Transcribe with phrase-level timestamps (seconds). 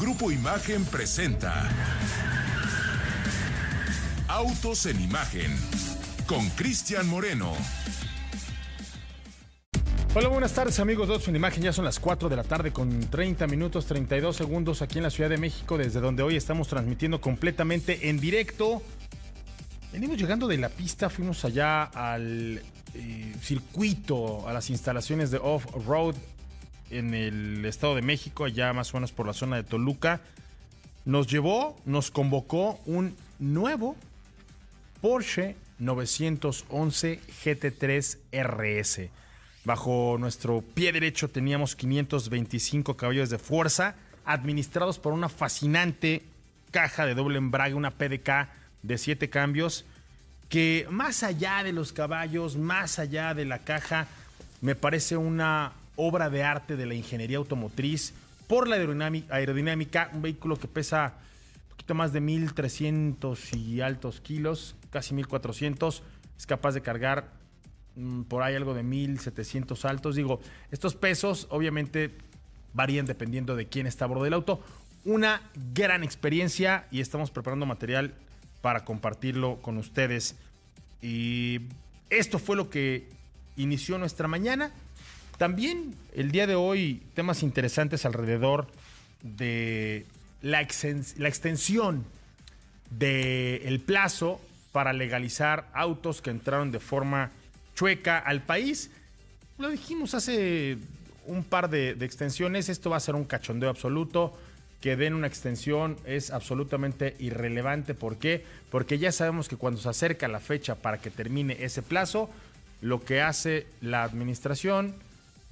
[0.00, 1.70] Grupo Imagen presenta
[4.26, 5.56] Autos en Imagen
[6.26, 7.52] con Cristian Moreno.
[10.16, 11.62] Hola, buenas tardes amigos de Autos en Imagen.
[11.62, 15.10] Ya son las 4 de la tarde con 30 minutos 32 segundos aquí en la
[15.10, 18.82] Ciudad de México, desde donde hoy estamos transmitiendo completamente en directo.
[19.92, 22.60] Venimos llegando de la pista, fuimos allá al
[22.94, 26.16] eh, circuito, a las instalaciones de off-road
[26.94, 30.20] en el Estado de México, allá más o menos por la zona de Toluca,
[31.04, 33.96] nos llevó, nos convocó un nuevo
[35.00, 39.10] Porsche 911 GT3 RS.
[39.64, 46.22] Bajo nuestro pie derecho teníamos 525 caballos de fuerza, administrados por una fascinante
[46.70, 48.48] caja de doble embrague, una PDK
[48.82, 49.84] de 7 cambios,
[50.48, 54.06] que más allá de los caballos, más allá de la caja,
[54.60, 58.14] me parece una obra de arte de la ingeniería automotriz
[58.46, 61.14] por la aerodinámica, un vehículo que pesa
[61.64, 66.02] un poquito más de 1300 y altos kilos, casi 1400,
[66.36, 67.32] es capaz de cargar
[67.96, 70.16] mm, por ahí algo de 1700 altos.
[70.16, 72.10] Digo, estos pesos obviamente
[72.74, 74.60] varían dependiendo de quién está a bordo del auto.
[75.04, 75.42] Una
[75.72, 78.14] gran experiencia y estamos preparando material
[78.60, 80.36] para compartirlo con ustedes.
[81.02, 81.60] Y
[82.10, 83.08] esto fue lo que
[83.56, 84.72] inició nuestra mañana.
[85.38, 88.66] También el día de hoy temas interesantes alrededor
[89.22, 90.06] de
[90.42, 92.04] la, extensión
[92.90, 94.40] del plazo
[94.70, 97.32] para legalizar autos que entraron de forma
[97.74, 98.90] chueca al país.
[99.58, 100.78] Lo dijimos hace
[101.26, 104.38] un par de, de, extensiones, esto va a ser un cachondeo absoluto.
[104.80, 107.94] Que den una extensión es absolutamente irrelevante.
[107.94, 108.44] ¿Por qué?
[108.70, 112.28] Porque ya sabemos que cuando se acerca la fecha para que termine ese plazo,
[112.82, 114.94] lo que hace la administración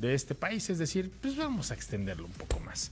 [0.02, 2.90] de este país, es decir, pues vamos a extenderlo un poco más.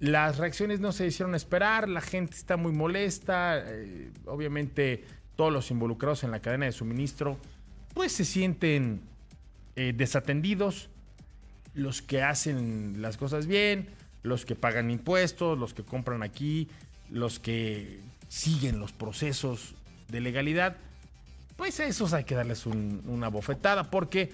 [0.00, 5.04] Las reacciones no se hicieron esperar, la gente está muy molesta, eh, obviamente
[5.34, 7.38] todos los involucrados en la cadena de suministro
[7.94, 9.00] pues se sienten
[9.76, 10.90] eh, desatendidos,
[11.74, 13.88] los que hacen las cosas bien,
[14.22, 16.68] los que pagan impuestos, los que compran aquí,
[17.10, 19.74] los que siguen los procesos
[20.08, 20.76] de legalidad,
[21.56, 24.32] pues a esos hay que darles una bofetada porque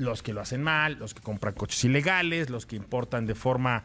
[0.00, 3.84] los que lo hacen mal, los que compran coches ilegales, los que importan de forma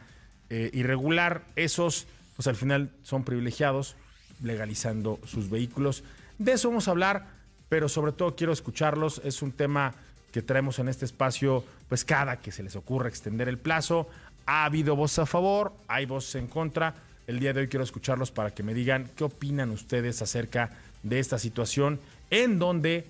[0.50, 3.96] eh, irregular, esos pues al final son privilegiados
[4.42, 6.03] legalizando sus vehículos.
[6.38, 7.28] De eso vamos a hablar,
[7.68, 9.22] pero sobre todo quiero escucharlos.
[9.26, 9.94] Es un tema
[10.31, 14.09] que traemos en este espacio, pues cada que se les ocurra extender el plazo.
[14.46, 16.96] Ha habido voces a favor, hay voces en contra.
[17.28, 20.72] El día de hoy quiero escucharlos para que me digan qué opinan ustedes acerca
[21.03, 22.00] de esta situación
[22.30, 23.06] en donde,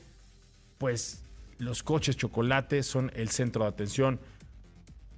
[0.78, 1.22] pues,
[1.58, 4.20] los coches chocolate son el centro de atención.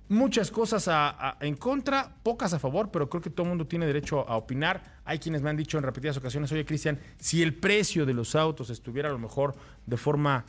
[0.10, 0.90] Muchas cosas
[1.42, 5.02] en contra, pocas a favor, pero creo que todo el mundo tiene derecho a opinar.
[5.04, 8.34] Hay quienes me han dicho en repetidas ocasiones, oye Cristian, si el precio de los
[8.34, 9.56] autos estuviera a lo mejor
[9.86, 10.46] de forma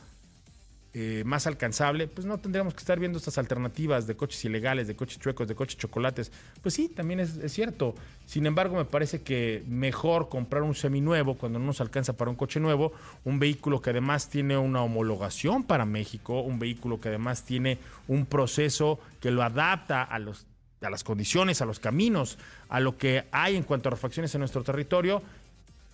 [1.01, 4.97] eh, más alcanzable, pues no tendríamos que estar viendo estas alternativas de coches ilegales, de
[4.97, 6.29] coches chuecos, de coches chocolates.
[6.61, 7.95] Pues sí, también es, cierto.
[8.25, 12.35] Sin embargo, me parece que mejor comprar un seminuevo cuando no nos alcanza para un
[12.35, 12.91] coche nuevo,
[13.23, 17.77] un vehículo que además tiene una homologación para México, un vehículo que además tiene
[18.09, 20.47] un proceso que lo adapta a los
[20.81, 24.39] a las condiciones, a los caminos, a lo que hay en cuanto a refacciones en
[24.39, 25.21] nuestro territorio.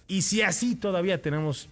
[0.07, 1.69] Y si así todavía tenemos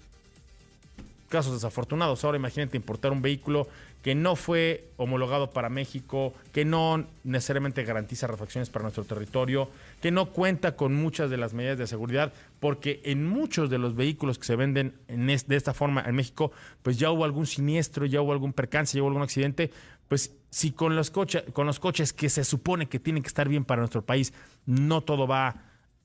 [1.33, 2.23] casos desafortunados.
[2.23, 3.67] Ahora imagínate importar un vehículo
[4.03, 9.67] que no fue homologado para México, que no necesariamente garantiza refacciones para nuestro territorio,
[9.99, 13.95] que no cuenta con muchas de las medidas de seguridad, porque en muchos de los
[13.95, 16.51] vehículos que se venden de esta forma en México,
[16.83, 19.71] pues ya hubo algún siniestro, ya hubo algún percance, ya hubo algún accidente,
[20.07, 23.49] pues si con los, coches, con los coches que se supone que tienen que estar
[23.49, 24.33] bien para nuestro país,
[24.67, 25.55] no todo va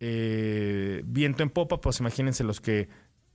[0.01, 2.89] eh, viento en popa, pues imagínense los que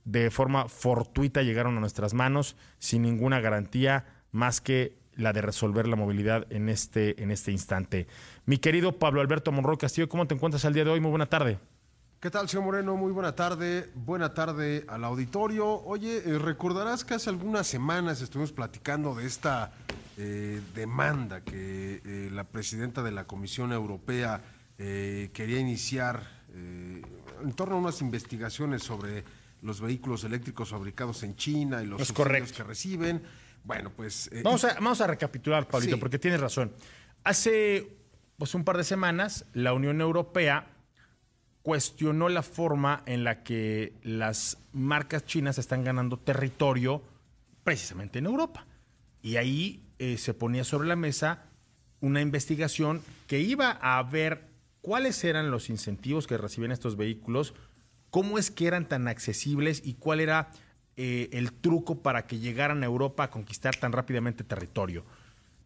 [0.04, 5.86] de forma fortuita llegaron a nuestras manos sin ninguna garantía más que la de resolver
[5.86, 8.06] la movilidad en este, en este instante.
[8.46, 11.00] Mi querido Pablo Alberto Monroy Castillo, ¿cómo te encuentras al día de hoy?
[11.00, 11.58] Muy buena tarde.
[12.24, 12.96] ¿Qué tal, señor Moreno?
[12.96, 13.90] Muy buena tarde.
[13.94, 15.66] Buena tarde al auditorio.
[15.66, 19.72] Oye, eh, recordarás que hace algunas semanas estuvimos platicando de esta
[20.16, 24.40] eh, demanda que eh, la presidenta de la Comisión Europea
[24.76, 26.20] quería iniciar
[26.52, 29.22] en torno a unas investigaciones sobre
[29.64, 33.22] los vehículos eléctricos fabricados en China y los es que reciben.
[33.64, 34.30] Bueno, pues...
[34.30, 36.72] Eh, vamos, a, vamos a recapitular, Pablito, porque tienes razón.
[37.24, 37.96] Hace
[38.36, 40.70] pues, un par de semanas, la Unión Europea
[41.62, 47.02] cuestionó la forma en la que las marcas chinas están ganando territorio
[47.64, 48.66] precisamente en Europa.
[49.22, 51.44] Y ahí eh, se ponía sobre la mesa
[52.00, 54.50] una investigación que iba a ver
[54.82, 57.54] cuáles eran los incentivos que recibían estos vehículos,
[58.14, 60.52] cómo es que eran tan accesibles y cuál era
[60.96, 65.04] eh, el truco para que llegaran a Europa a conquistar tan rápidamente territorio.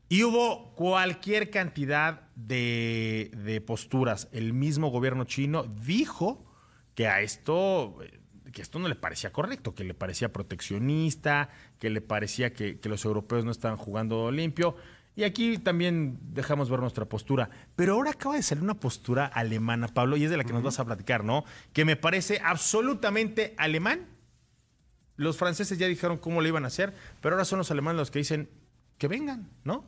[0.08, 4.28] Y hubo cualquier cantidad de, posturas.
[4.32, 6.42] El mismo gobierno chino dijo
[6.94, 7.98] que a esto
[8.50, 12.88] que esto no le parecía correcto, que le parecía proteccionista, que le parecía que, que,
[12.88, 14.74] los europeos no estaban jugando limpio.
[15.18, 17.50] Y aquí también dejamos ver nuestra postura.
[17.74, 20.62] Pero ahora acaba de salir una postura alemana, Pablo, y es de la que nos
[20.62, 21.44] vas a platicar, ¿no?
[21.72, 24.06] Que me parece absolutamente alemán.
[25.16, 28.12] Los franceses ya dijeron cómo lo iban a hacer, pero ahora son los alemanes los
[28.12, 28.48] que dicen
[28.96, 29.84] que vengan, ¿no?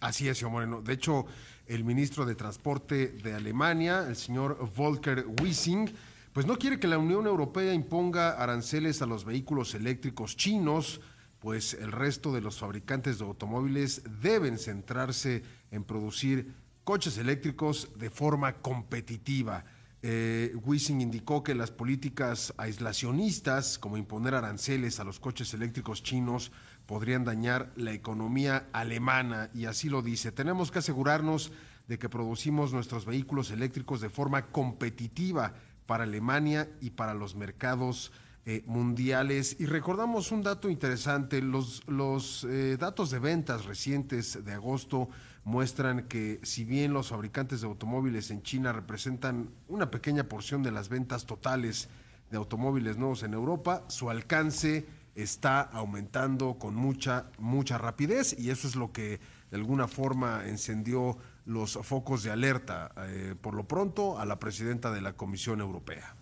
[0.00, 0.80] Así es, señor Moreno.
[0.80, 1.26] De hecho,
[1.66, 5.92] el ministro de Transporte de Alemania, el señor Volker Wissing,
[6.32, 11.00] pues no quiere que la Unión Europea imponga aranceles a los vehículos eléctricos chinos,
[11.42, 15.42] pues el resto de los fabricantes de automóviles deben centrarse
[15.72, 16.54] en producir
[16.84, 19.64] coches eléctricos de forma competitiva.
[20.02, 20.54] Eh,
[20.88, 26.52] indicó que las políticas aislacionistas, como imponer aranceles a los coches eléctricos chinos,
[26.86, 30.30] podrían dañar la economía alemana y así lo dice.
[30.30, 31.50] Tenemos que asegurarnos
[31.88, 35.54] de que producimos nuestros vehículos eléctricos de forma competitiva
[35.86, 38.12] para Alemania y para los mercados
[38.44, 39.56] eh, mundiales.
[39.60, 45.08] Y recordamos un dato interesante, los, los eh, datos de ventas recientes de agosto
[45.44, 50.72] muestran que si bien los fabricantes de automóviles en China representan una pequeña porción de
[50.72, 51.88] las ventas totales
[52.30, 58.66] de automóviles nuevos en Europa, su alcance está aumentando con mucha, mucha rapidez y eso
[58.66, 64.18] es lo que de alguna forma encendió los focos de alerta, eh, por lo pronto,
[64.18, 66.16] a la presidenta de la Comisión Europea.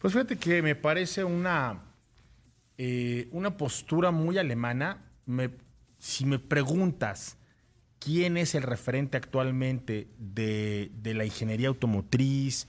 [0.00, 1.82] Pues fíjate que me parece una,
[2.78, 5.04] eh, una postura muy alemana.
[5.26, 5.50] Me,
[5.98, 7.36] si me preguntas
[7.98, 12.66] quién es el referente actualmente de, de la ingeniería automotriz,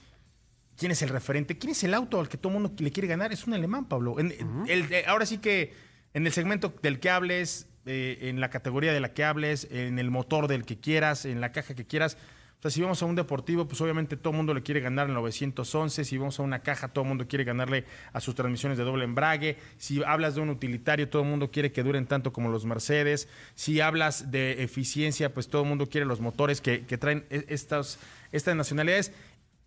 [0.75, 3.07] quién es el referente, quién es el auto al que todo el mundo le quiere
[3.07, 4.18] ganar, es un alemán, Pablo.
[4.19, 4.31] el,
[4.68, 5.74] eh, ahora sí que
[6.13, 10.00] en el segmento del que hables, eh, en la categoría de la que hables, en
[10.00, 12.18] el motor del que quieras, en la caja que quieras.
[12.61, 15.07] O sea, si vamos a un deportivo, pues obviamente todo el mundo le quiere ganar
[15.07, 16.05] el 911.
[16.05, 19.03] Si vamos a una caja, todo el mundo quiere ganarle a sus transmisiones de doble
[19.03, 19.57] embrague.
[19.77, 23.27] Si hablas de un utilitario, todo el mundo quiere que duren tanto como los Mercedes.
[23.55, 27.97] Si hablas de eficiencia, pues todo el mundo quiere los motores que, traen e, estas,
[28.31, 29.11] estas nacionalidades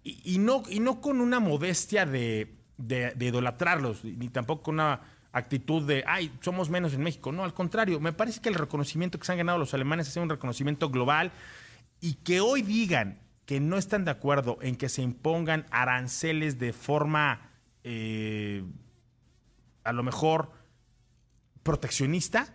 [0.04, 5.00] y, no, y no con una modestia de, de, idolatrarlos, ni tampoco con una
[5.32, 7.32] actitud de, ay, somos menos en México.
[7.32, 10.16] No, al contrario, me parece que el reconocimiento que se han ganado los alemanes es
[10.16, 11.32] un reconocimiento global
[12.00, 16.72] y que hoy digan que no están de acuerdo en que se impongan aranceles de
[16.72, 17.50] forma,
[17.82, 18.64] eh,
[19.84, 20.52] a lo mejor,
[21.62, 22.54] proteccionista,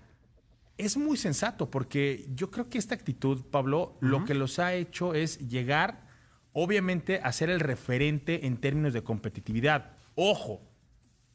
[0.78, 5.14] es muy sensato, porque yo creo que esta actitud, Pablo, lo que los ha hecho
[5.14, 6.08] es llegar
[6.54, 9.92] obviamente a ser el referente en términos de competitividad.
[10.16, 10.62] Ojo,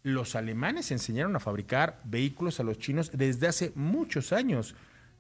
[0.03, 4.75] los alemanes enseñaron a fabricar vehículos a los chinos desde hace muchos años.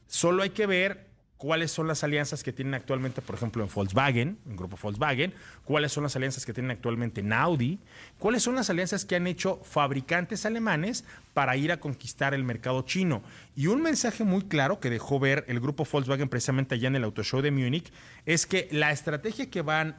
[0.06, 1.13] Solo hay que ver
[1.44, 5.34] cuáles son las alianzas que tienen actualmente, por ejemplo, en Volkswagen, en grupo Volkswagen,
[5.66, 7.80] cuáles son las alianzas que tienen actualmente en Audi,
[8.18, 11.04] cuáles son las alianzas que han hecho fabricantes alemanes
[11.34, 13.22] para ir a conquistar el mercado chino.
[13.54, 17.04] Y un mensaje muy claro que dejó ver el grupo Volkswagen precisamente allá en el
[17.04, 17.92] Auto Show de Múnich
[18.24, 19.98] es que la estrategia que van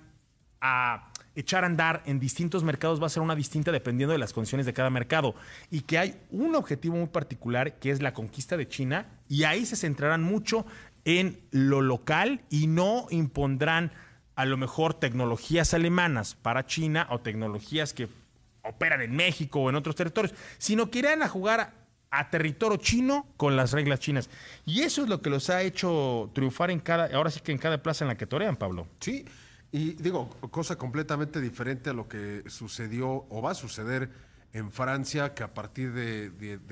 [0.62, 4.34] a echar a andar en distintos mercados va a ser una distinta dependiendo de las
[4.34, 5.36] condiciones de cada mercado.
[5.70, 9.64] Y que hay un objetivo muy particular que es la conquista de China y ahí
[9.68, 10.66] se centrarán mucho
[11.06, 13.92] en lo local y no impondrán
[14.36, 18.10] a lo mejor tecnologías alemanas para China o tecnologías que
[18.64, 21.74] operan en México o en otros territorios, sino que irán a jugar
[22.12, 24.30] a territorio chino con las reglas chinas.
[24.66, 27.58] Y eso es lo que los ha hecho triunfar en cada, ahora sí que en
[27.58, 28.88] cada plaza en la que torean, Pablo.
[29.00, 29.26] Sí,
[29.72, 34.10] y digo, cosa completamente diferente a lo que sucedió o va a suceder
[34.54, 36.30] en Francia, que a partir de,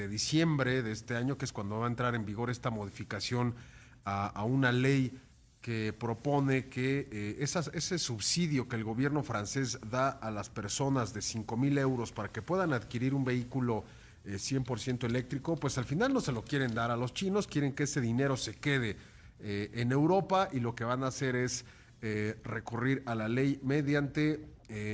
[0.07, 3.55] diciembre de este año, que es cuando va a entrar en vigor esta modificación
[4.05, 5.17] a, una ley
[5.61, 11.21] que propone que eh, ese subsidio que el gobierno francés da a las personas de
[11.21, 13.85] 5 mil euros para que puedan adquirir un vehículo
[14.25, 17.73] 100% eh, eléctrico, pues al final no se lo quieren dar a los chinos, quieren
[17.73, 18.97] que ese dinero se quede
[19.39, 21.65] eh, en Europa y lo que van a hacer es
[22.01, 24.51] eh, recurrir a la ley mediante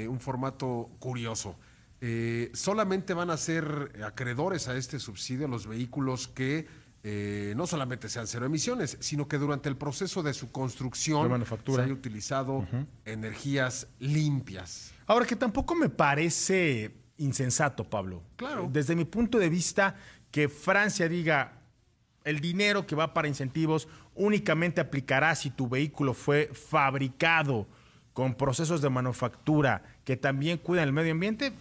[0.09, 1.55] un formato curioso.
[2.51, 6.67] Solamente van a ser acreedores a este subsidio los vehículos que
[7.03, 11.94] no solamente sean cero emisiones, sino que durante el proceso de su construcción se haya
[11.94, 12.68] utilizado
[13.06, 14.94] energías limpias.
[15.08, 18.24] Ahora que tampoco me parece insensato, Pablo.
[18.36, 18.70] Claro.
[18.72, 19.96] Desde mi punto de vista,
[20.32, 21.62] que Francia diga
[22.24, 27.68] el dinero que va para incentivos únicamente aplicará si tu vehículo fue fabricado
[28.13, 31.53] con procesos de manufactura que también cuidan el medio ambiente,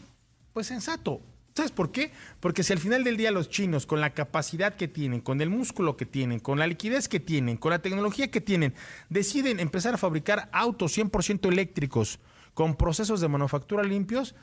[0.52, 1.22] pues sensato.
[1.58, 2.12] ¿Sabes por qué?
[2.38, 5.50] Porque si al final del día los chinos, con la capacidad que tienen, con el
[5.50, 8.74] músculo que tienen, con la liquidez que tienen, con la tecnología que tienen,
[9.08, 12.20] deciden empezar a fabricar autos 100% eléctricos
[12.54, 14.36] con procesos de manufactura limpios,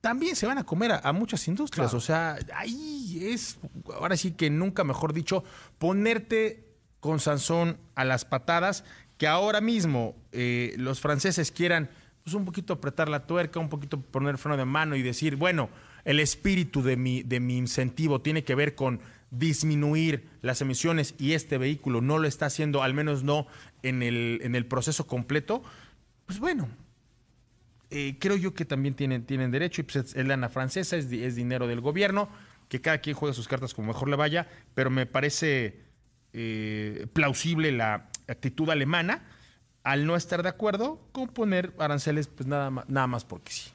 [0.00, 1.92] también se van a comer a, muchas industrias.
[1.92, 3.58] O sea, ahí es,
[3.92, 5.44] ahora sí que nunca mejor dicho,
[5.76, 6.64] ponerte
[7.00, 8.84] con Sansón a las patadas,
[9.18, 11.90] que ahora mismo eh, los franceses quieran
[12.24, 15.68] pues, un poquito apretar la tuerca, un poquito poner freno de mano y decir, bueno,
[16.08, 19.00] el espíritu de mi, de mi incentivo tiene que ver con
[19.30, 23.46] disminuir las emisiones y este vehículo no lo está haciendo, al menos no
[23.82, 25.62] en el, en el proceso completo,
[26.24, 26.66] pues bueno,
[27.90, 31.36] eh, creo yo que también tienen, tienen derecho, y pues es lana francesa, es, es,
[31.36, 32.30] dinero del gobierno,
[32.70, 35.76] que cada quien juegue sus cartas como mejor le vaya, pero me parece
[36.32, 39.26] eh, plausible la actitud alemana
[39.84, 43.72] al no estar de acuerdo con poner aranceles, pues nada más, nada más porque sí.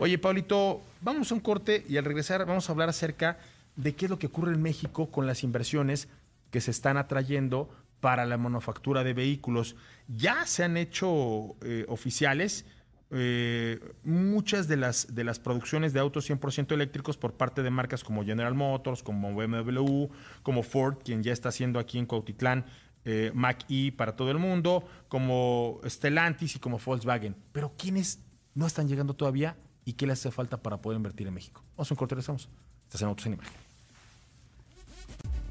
[0.00, 3.38] Oye, Paulito, vamos a un corte y al regresar vamos a hablar acerca
[3.74, 6.08] de qué es lo que ocurre en México con las inversiones
[6.52, 7.68] que se están atrayendo
[8.00, 9.74] para la manufactura de vehículos.
[10.06, 12.64] Ya se han hecho eh, oficiales
[13.10, 18.04] eh, muchas de las, de las producciones de autos 100% eléctricos por parte de marcas
[18.04, 20.06] como General Motors, como BMW,
[20.44, 22.66] como Ford, quien ya está haciendo aquí en Cuautitlán
[23.04, 27.34] eh, Mac-E para todo el mundo, como Stellantis y como Volkswagen.
[27.50, 28.20] Pero ¿quiénes
[28.54, 29.56] no están llegando todavía?
[29.88, 31.62] Y qué le hace falta para poder invertir en México.
[31.74, 32.50] Vamos a un corte, regresamos.
[32.84, 33.54] Estás en Autos en Imagen.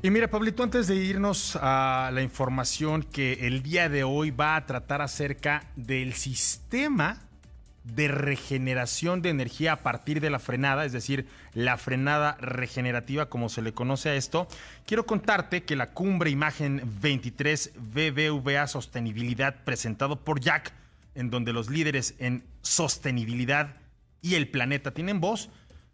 [0.04, 4.56] Y mira, Pablito, antes de irnos a la información que el día de hoy va
[4.56, 7.18] a tratar acerca del sistema
[7.84, 11.26] de regeneración de energía a partir de la frenada, es decir,
[11.56, 14.48] la frenada regenerativa como se le conoce a esto,
[14.86, 20.74] quiero contarte que la cumbre Imagen 23 BBVA Sostenibilidad presentado por Jack,
[21.16, 23.78] en donde los líderes en sostenibilidad
[24.28, 25.50] y el planeta tienen voz,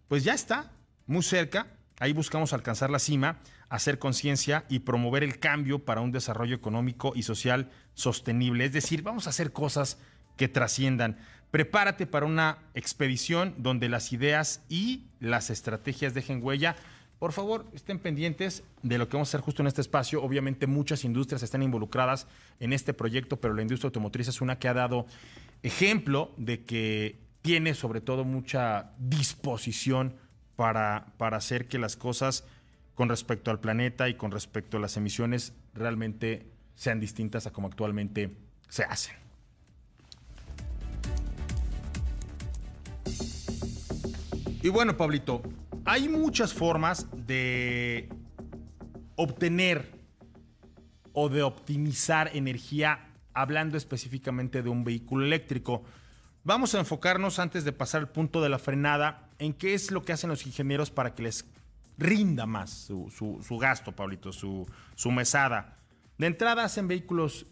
[0.08, 0.72] pues ya está,
[1.06, 1.68] muy cerca.
[2.00, 7.14] Ahí buscamos alcanzar la cima, hacer conciencia y promover el cambio para un desarrollo económico
[7.16, 8.66] y social sostenible.
[8.66, 10.00] Es decir, vamos a hacer cosas
[10.36, 11.18] que trasciendan.
[11.52, 16.76] Prepárate para una expedición donde las ideas y las estrategias dejen huella.
[17.20, 20.24] Por favor, estén pendientes de lo que vamos a hacer justo en este espacio.
[20.24, 22.26] Obviamente muchas industrias están involucradas
[22.60, 25.06] en este proyecto, pero la industria automotriz es una que ha dado
[25.62, 30.16] ejemplo de que tiene sobre todo mucha disposición
[30.56, 32.46] para, para hacer que las cosas
[32.96, 37.68] con respecto al planeta y con respecto a las emisiones realmente sean distintas a como
[37.68, 38.36] actualmente
[38.70, 39.16] se hacen.
[44.62, 45.42] Y bueno, Pablito,
[45.84, 48.08] hay muchas formas de
[49.18, 49.92] obtener
[51.12, 55.84] o de optimizar energía hablando específicamente de un vehículo eléctrico.
[56.46, 60.04] Vamos a enfocarnos antes de pasar al punto de la frenada en qué es lo
[60.04, 61.46] que hacen los ingenieros para que les
[61.98, 64.68] rinda más su, gasto, Pablito, su,
[65.12, 65.78] mesada.
[66.18, 67.46] De entrada hacen vehículos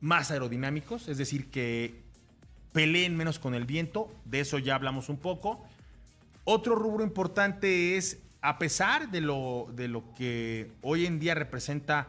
[0.00, 2.02] más aerodinámicos, es decir, que
[2.72, 5.62] peleen menos con el viento, de eso ya hablamos un poco.
[6.44, 12.08] Otro rubro importante es, a pesar de lo, de lo que hoy en día representa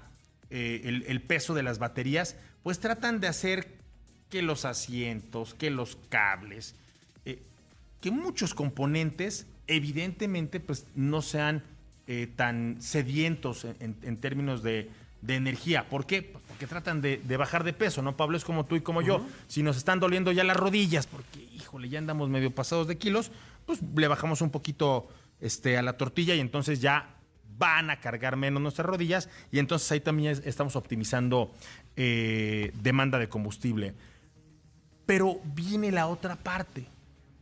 [0.50, 3.77] eh, el, peso de las baterías, pues tratan de hacer
[4.30, 6.76] que los asientos, que los cables,
[7.26, 7.40] eh,
[8.02, 11.64] que muchos componentes evidentemente pues no sean
[12.08, 14.90] eh, tan sedientos en, términos de,
[15.28, 15.90] energía.
[15.90, 16.22] ¿Por qué?
[16.22, 18.16] Pues, porque tratan de, bajar de peso, ¿no?
[18.16, 19.26] Pablo es como tú y como yo.
[19.48, 23.32] Si nos están doliendo ya las rodillas, porque híjole, ya andamos medio pasados de kilos,
[23.66, 25.10] pues le bajamos un poquito
[25.42, 27.14] este, a la tortilla y entonces ya
[27.58, 31.52] van a cargar menos nuestras rodillas y entonces ahí también estamos optimizando
[31.96, 33.94] eh, demanda de combustible.
[35.08, 36.88] Pero viene la otra parte.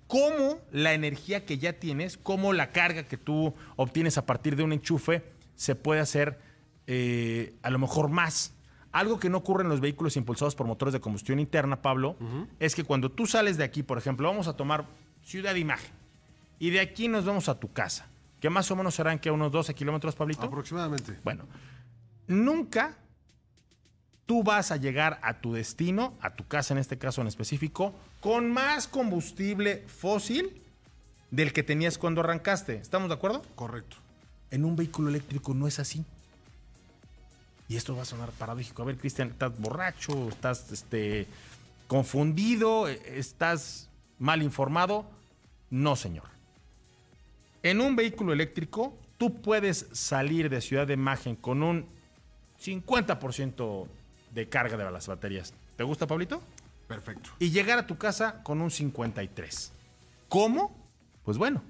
[0.07, 4.63] ¿Cómo la energía que ya tienes, cómo la carga que tú obtienes a partir de
[4.63, 6.39] un enchufe se puede hacer
[6.88, 8.53] eh, a lo mejor más?
[8.91, 12.15] Algo que no ocurre en los vehículos impulsados por motores de combustión interna, Pablo,
[12.60, 14.86] es que cuando tú sales de aquí, por ejemplo, vamos a tomar
[15.22, 15.91] Ciudad de Imagen
[16.60, 18.07] y de aquí nos vamos a tu casa,
[18.39, 20.43] que más o menos serán que unos 12 kilómetros, Pablito.
[20.43, 21.19] Aproximadamente.
[21.25, 21.45] Bueno,
[22.27, 22.98] nunca
[24.25, 27.94] tú vas a llegar a tu destino, a tu casa en este caso en específico,
[28.22, 30.62] con más combustible fósil
[31.32, 32.75] del que tenías cuando arrancaste.
[32.75, 33.44] ¿Estamos de acuerdo?
[33.55, 33.98] Correcto.
[34.51, 36.03] En un vehículo eléctrico no es así.
[37.67, 38.82] Y esto va a sonar paradójico.
[38.82, 40.29] A ver, Cristian, ¿estás borracho?
[40.29, 41.27] ¿Estás este,
[41.88, 42.88] confundido?
[42.88, 43.89] ¿Estás
[44.20, 45.05] mal informado?
[45.70, 46.25] No, señor.
[47.63, 51.88] En un vehículo eléctrico, tú puedes salir de Ciudad de Imagen con un
[52.63, 53.88] 50%
[54.36, 55.54] de carga de las baterías.
[55.77, 56.44] ¿Te gusta, Pablito?
[56.88, 57.32] Perfecto.
[57.39, 59.72] Y llegar a tu casa con un 53.
[60.27, 60.75] ¿Cómo?
[61.24, 61.63] Pues bueno,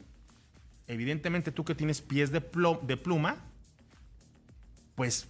[0.87, 2.43] evidentemente tú que tienes pies de,
[2.81, 3.37] de pluma,
[4.95, 5.27] pues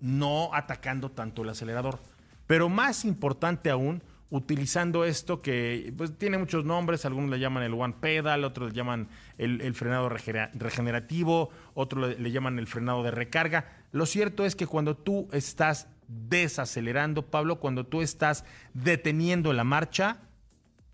[0.00, 1.98] no atacando tanto el acelerador.
[2.46, 7.74] Pero más importante aún, utilizando esto que pues, tiene muchos nombres, algunos le llaman el
[7.74, 13.10] one pedal, otros le llaman el, frenado regenerativo, otros le, le, llaman el frenado de
[13.10, 13.68] recarga.
[13.92, 18.44] Lo cierto es que cuando tú estás desacelerando, Pablo, cuando tú estás
[18.74, 20.18] deteniendo la marcha,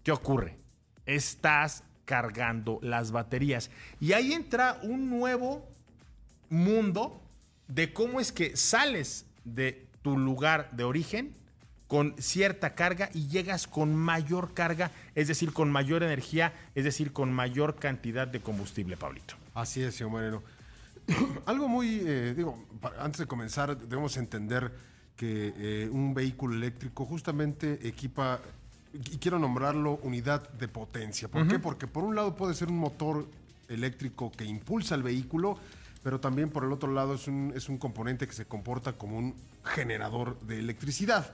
[0.02, 0.58] ¿qué ocurre?
[1.06, 3.70] Estás cargando las baterías.
[4.00, 5.68] Y ahí entra un nuevo
[6.48, 7.20] mundo
[7.68, 11.34] de cómo es que sales de tu lugar de origen
[11.86, 17.12] con cierta carga y llegas con mayor carga, es decir, con mayor energía, es decir,
[17.12, 19.34] con mayor cantidad de combustible, Pablito.
[19.54, 20.42] Así es, señor Moreno.
[21.46, 22.66] Algo muy, eh, digo,
[22.98, 24.72] antes de comenzar, debemos entender
[25.16, 28.40] que eh, un vehículo eléctrico justamente equipa,
[28.92, 31.28] y quiero nombrarlo unidad de potencia.
[31.28, 31.58] ¿Por qué?
[31.58, 33.26] Porque por un lado puede ser un motor
[33.68, 35.58] eléctrico que impulsa el vehículo,
[36.02, 39.18] pero también por el otro lado es un, es un componente que se comporta como
[39.18, 41.32] un generador de electricidad.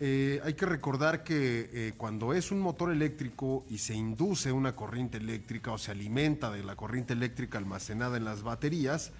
[0.00, 4.76] Eh, hay que recordar que eh, cuando es un motor eléctrico y se induce una
[4.76, 9.10] corriente eléctrica o se alimenta de la corriente eléctrica almacenada en las baterías,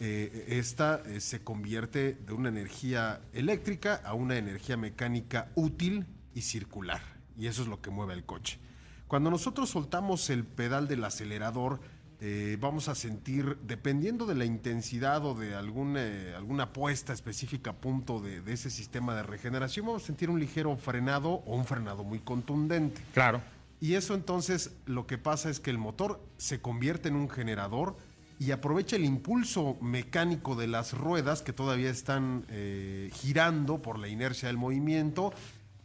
[0.00, 7.00] eh, esta se convierte de una energía eléctrica a una energía mecánica útil y circular.
[7.36, 8.58] Y eso es lo que mueve el coche.
[9.06, 11.80] Cuando nosotros soltamos el pedal del acelerador,
[12.20, 17.74] eh, vamos a sentir, dependiendo de la intensidad o de alguna, alguna puesta específica a
[17.74, 22.02] punto de, ese sistema de regeneración, vamos a sentir un ligero frenado o un frenado
[22.02, 23.02] muy contundente.
[23.12, 23.42] Claro.
[23.80, 27.96] Y eso entonces lo que pasa es que el motor se convierte en un generador
[28.38, 34.08] y aprovecha el impulso mecánico de las ruedas que todavía están eh, girando por la
[34.08, 35.32] inercia del movimiento.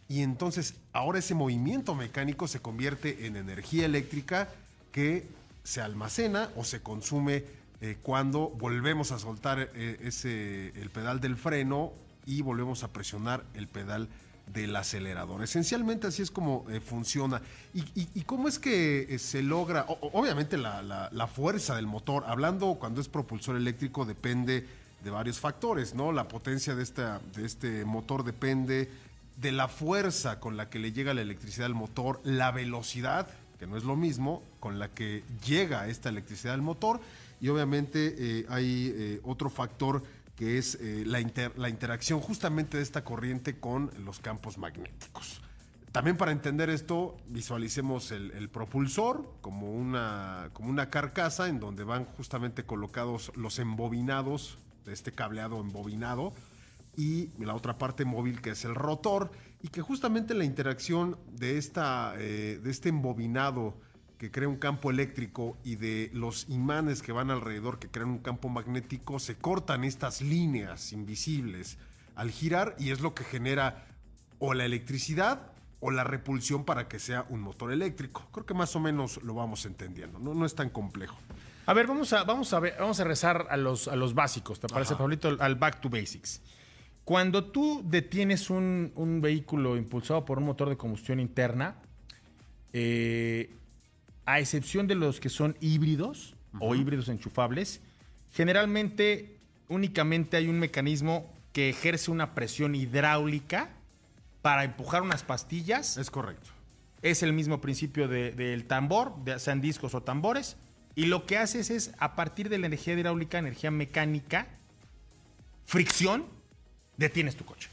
[0.07, 4.49] Y entonces ahora ese movimiento mecánico se convierte en energía eléctrica
[4.91, 5.27] que
[5.63, 7.43] se almacena o se consume
[7.81, 11.93] eh, cuando volvemos a soltar eh, ese, el pedal del freno
[12.25, 14.09] y volvemos a presionar el pedal
[14.75, 15.43] acelerador.
[15.43, 17.41] Esencialmente así es como eh, funciona.
[17.73, 19.85] ¿Y, cómo es que se logra?
[19.87, 24.65] obviamente la, fuerza del motor, hablando cuando es propulsor eléctrico, depende
[25.03, 26.11] de varios factores, ¿no?
[26.11, 28.89] La potencia de, esta, de este motor depende
[29.37, 33.27] de la fuerza con la que le llega la electricidad al motor, la velocidad
[33.59, 37.01] que no es lo mismo, con la que llega esta electricidad al motor.
[37.41, 40.01] Y obviamente eh, hay eh, otro factor
[40.39, 41.19] que es eh, la,
[41.57, 45.41] la interacción justamente de esta corriente con los campos magnéticos.
[45.91, 52.05] También para entender esto, visualicemos el, propulsor como una, como una carcasa en donde van
[52.05, 56.33] justamente colocados los embobinados de este cableado embobinado
[56.95, 61.57] y la otra parte móvil que es el rotor y que justamente la interacción de,
[61.57, 63.75] esta, eh, de este embobinado
[64.19, 68.19] que crea un campo eléctrico y de los imanes que van alrededor que crean un
[68.19, 71.77] campo magnético, se cortan estas líneas invisibles
[72.15, 73.87] al girar y es lo que genera
[74.37, 78.27] o la electricidad o la repulsión para que sea un motor eléctrico.
[78.33, 81.17] Creo que más o menos lo vamos entendiendo, no, no es tan complejo.
[81.65, 84.59] A ver, vamos a, vamos a, ver, vamos a rezar a los, a los básicos,
[84.59, 85.37] ¿te parece, Pablito?
[85.39, 86.41] Al back to basics.
[87.05, 91.75] Cuando tú detienes un, vehículo impulsado por un motor de combustión interna,
[92.73, 93.49] eh,
[94.29, 97.81] a excepción de los que son híbridos o híbridos enchufables,
[98.31, 99.37] generalmente
[99.69, 103.69] únicamente hay un mecanismo que ejerce una presión hidráulica
[104.43, 105.97] para empujar unas pastillas.
[105.97, 106.51] Es correcto.
[107.01, 110.57] Es el mismo principio del tambor, sean discos o tambores.
[110.93, 114.47] Y lo que haces es, a partir de la energía hidráulica, energía mecánica,
[115.65, 116.27] fricción,
[116.97, 117.69] detienes tu coche.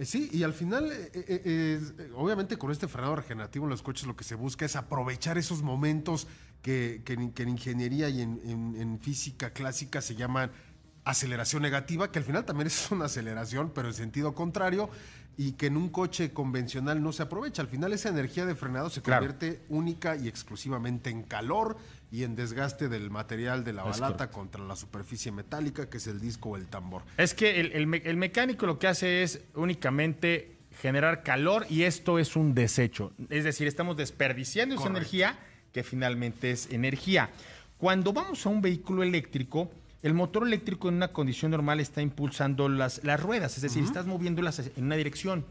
[0.00, 4.06] Eh, sí, y al final, eh, eh, obviamente con este frenado regenerativo en los coches
[4.06, 6.26] lo que se busca es aprovechar esos momentos
[6.62, 10.52] que, en, ingeniería y en, física clásica se llaman
[11.10, 14.90] aceleración negativa, que al final también es una aceleración, pero en sentido contrario,
[15.36, 17.62] y que en un coche convencional no se aprovecha.
[17.62, 21.78] Al final esa energía de frenado se convierte única y exclusivamente en calor
[22.12, 26.20] y en desgaste del material de la balata contra la superficie metálica, que es el
[26.20, 27.04] disco o el tambor.
[27.16, 32.54] Es que el, mecánico lo que hace es únicamente generar calor y esto es un
[32.54, 33.12] desecho.
[33.30, 35.38] Es decir, estamos desperdiciando esa energía
[35.72, 37.30] que finalmente es energía.
[37.78, 39.70] Cuando vamos a un vehículo eléctrico,
[40.02, 44.06] el motor eléctrico en una condición normal está impulsando las, las ruedas, es decir, estás
[44.06, 45.44] moviéndolas en una dirección.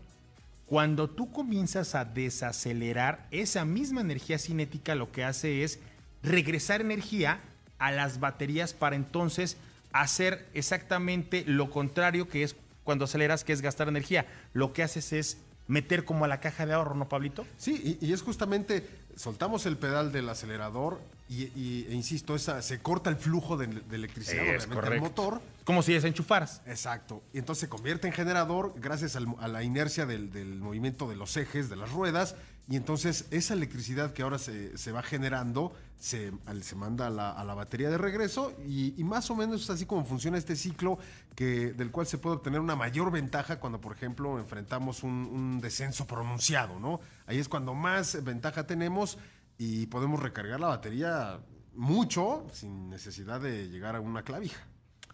[0.65, 5.79] Cuando tú comienzas a desacelerar, esa misma energía cinética lo que hace es
[6.23, 7.41] regresar energía
[7.77, 9.57] a las baterías para entonces
[9.91, 14.25] hacer exactamente lo contrario que es cuando aceleras, que es gastar energía.
[14.53, 17.45] Lo que haces es meter como a la caja de ahorro, ¿no, Pablito?
[17.57, 18.87] Sí, y, y es justamente,
[19.19, 23.67] soltamos el pedal del acelerador y, y- e insisto, esa, se corta el flujo de,
[23.67, 25.41] de electricidad, Es obviamente, al motor.
[25.65, 26.61] Como si desenchufaras.
[26.65, 27.21] Exacto.
[27.33, 31.17] Y entonces se convierte en generador gracias al- a la inercia del, del movimiento de
[31.17, 32.35] los ejes, de las ruedas.
[32.69, 37.31] Y entonces esa electricidad que ahora se, se va generando se, se manda a la,
[37.31, 38.53] a la batería de regreso.
[38.67, 40.99] Y, y más o menos es así como funciona este ciclo
[41.35, 45.59] que, del cual se puede obtener una mayor ventaja cuando, por ejemplo, enfrentamos un, un
[45.59, 46.79] descenso pronunciado.
[46.79, 46.99] ¿no?
[47.25, 49.17] Ahí es cuando más ventaja tenemos
[49.57, 51.39] y podemos recargar la batería
[51.73, 54.67] mucho sin necesidad de llegar a una clavija.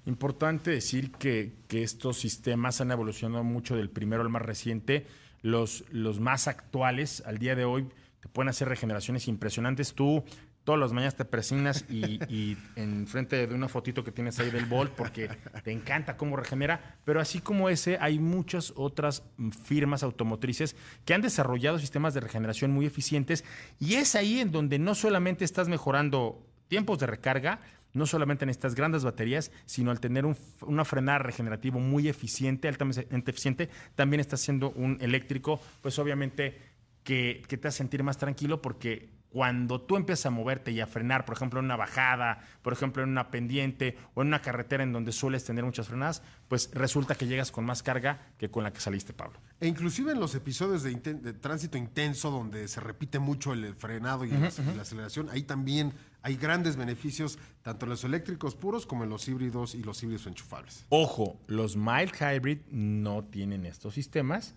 [0.05, 5.07] Importante decir que, que estos sistemas han evolucionado mucho del primero al más reciente.
[5.45, 7.87] Los, los más actuales, al día de hoy,
[8.19, 9.93] te pueden hacer regeneraciones impresionantes.
[9.93, 10.23] Tú
[10.63, 14.49] todas las mañanas te presignas y, y en frente de una fotito que tienes ahí
[14.49, 15.29] del Bolt porque
[15.63, 16.97] te encanta cómo regenera.
[17.05, 19.21] Pero así como ese, hay muchas otras
[19.65, 23.45] firmas automotrices que han desarrollado sistemas de regeneración muy eficientes.
[23.79, 27.61] Y es ahí en donde no solamente estás mejorando tiempos de recarga,
[27.95, 32.67] no solamente en estas grandes baterías, sino al tener un, una frenada regenerativo muy eficiente,
[32.67, 36.59] altamente eficiente, también está siendo un eléctrico, pues obviamente
[37.03, 40.87] que, que te hace sentir más tranquilo porque cuando tú empiezas a moverte y a
[40.87, 44.81] frenar, por ejemplo, en una bajada, por ejemplo, en una pendiente o en una carretera
[44.83, 48.63] en donde sueles tener muchas frenadas, pues resulta que llegas con más carga que con
[48.63, 49.37] la que saliste, Pablo.
[49.59, 53.65] E inclusive en los episodios de, inten- de tránsito intenso donde se repite mucho el,
[53.65, 55.91] el frenado y, y la aceleración, ahí también
[56.25, 60.25] hay grandes beneficios, tanto en los eléctricos puros como en los híbridos y los híbridos
[60.25, 60.83] enchufables.
[60.89, 64.55] Ojo, los mild hybrid no tienen estos sistemas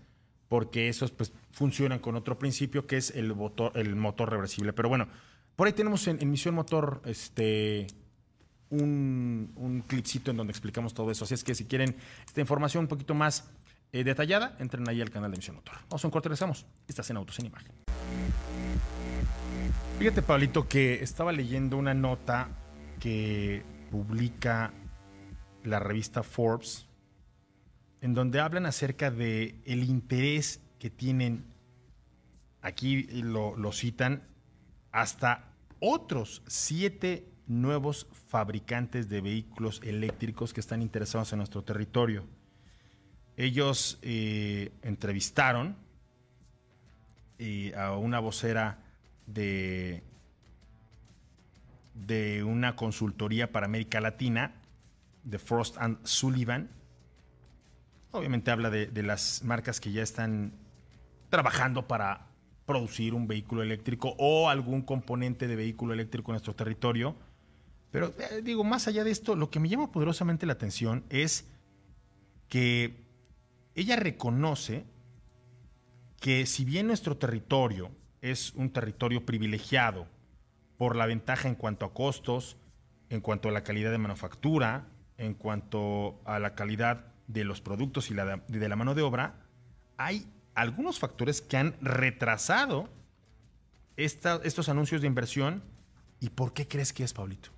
[0.49, 4.73] porque esos pues funcionan con otro principio que es el motor, el motor reversible.
[4.73, 5.09] Pero bueno,
[5.57, 7.87] por ahí tenemos en, en Misión Motor este
[8.71, 11.25] un, un clipcito en donde explicamos todo eso.
[11.25, 13.51] Así es que si quieren esta información un poquito más
[13.93, 15.75] eh, detallada, entren ahí al canal de Misión Motor.
[15.91, 16.65] Vamos a un corte, regresamos.
[16.87, 17.88] Estás en Autos en Imagen.
[19.99, 22.49] Fíjate, Pablito, que estaba leyendo una nota
[23.01, 24.73] que publica
[25.65, 26.87] la revista Forbes,
[28.01, 31.45] en donde hablan acerca de el interés que tienen,
[32.63, 34.23] aquí lo, citan,
[34.93, 42.25] hasta otros siete nuevos fabricantes de vehículos eléctricos que están interesados en nuestro territorio.
[43.37, 45.77] Ellos eh, entrevistaron
[47.39, 48.79] eh, a una vocera
[49.27, 50.03] de,
[51.95, 54.55] de una consultoría para América Latina,
[55.25, 56.71] de Frost and Sullivan.
[58.11, 60.53] Obviamente habla de, de las marcas que ya están
[61.31, 62.27] trabajando para
[62.67, 67.17] producir un vehículo eléctrico o algún componente de vehículo eléctrico en nuestro territorio.
[67.91, 71.47] Pero eh, digo, más allá de esto, lo que me llama poderosamente la atención es
[72.49, 73.07] que
[73.75, 74.85] ella reconoce
[76.21, 80.07] que si bien nuestro territorio es un territorio privilegiado
[80.77, 82.57] por la ventaja en cuanto a costos,
[83.11, 88.11] en cuanto a la calidad de manufactura, en cuanto a la calidad de los productos
[88.11, 89.35] y la de, de la mano de obra,
[89.97, 92.89] hay algunos factores que han retrasado
[93.97, 95.63] esta- estos anuncios de inversión.
[96.21, 97.51] ¿Y por qué crees que es, Pablito?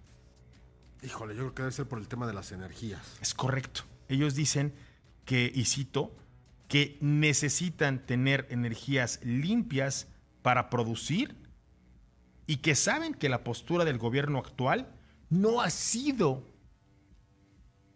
[1.03, 3.16] Híjole, yo creo que debe ser por el tema de las energías.
[3.23, 3.83] Es correcto.
[4.09, 4.75] Ellos dicen
[5.25, 6.14] que, y cito,
[6.70, 10.06] que necesitan tener energías limpias
[10.40, 11.35] para producir
[12.46, 14.87] y que saben que la postura del gobierno actual
[15.30, 16.46] no ha sido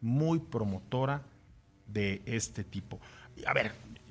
[0.00, 1.22] muy promotora
[1.86, 3.00] de este tipo.
[3.46, 3.70] A ver,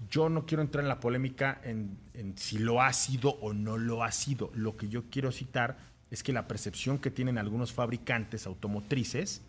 [0.09, 1.97] yo no quiero entrar en la polémica en,
[2.37, 4.49] si lo ha sido o no lo ha sido.
[4.55, 5.77] Lo que yo quiero citar
[6.09, 9.41] es que la percepción que tienen algunos fabricantes automotrices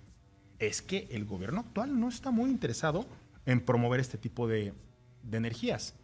[0.58, 3.06] es que el gobierno actual no está muy interesado
[3.46, 4.72] en promover este tipo de,
[5.24, 5.94] de energías.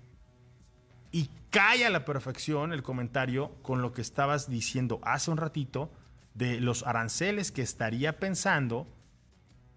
[1.12, 5.90] Y cae a la perfección el comentario con lo que estabas diciendo hace un ratito
[6.34, 8.86] de los aranceles que estaría pensando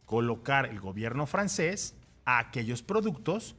[0.06, 3.56] colocar el gobierno francés a aquellos productos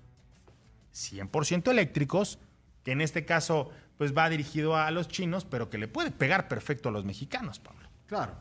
[0.95, 2.39] 100% eléctricos,
[2.85, 6.49] que en este caso pues va dirigido a los chinos, pero que le puede pegar
[6.49, 7.89] perfecto a los mexicanos, Pablo.
[8.07, 8.35] Claro.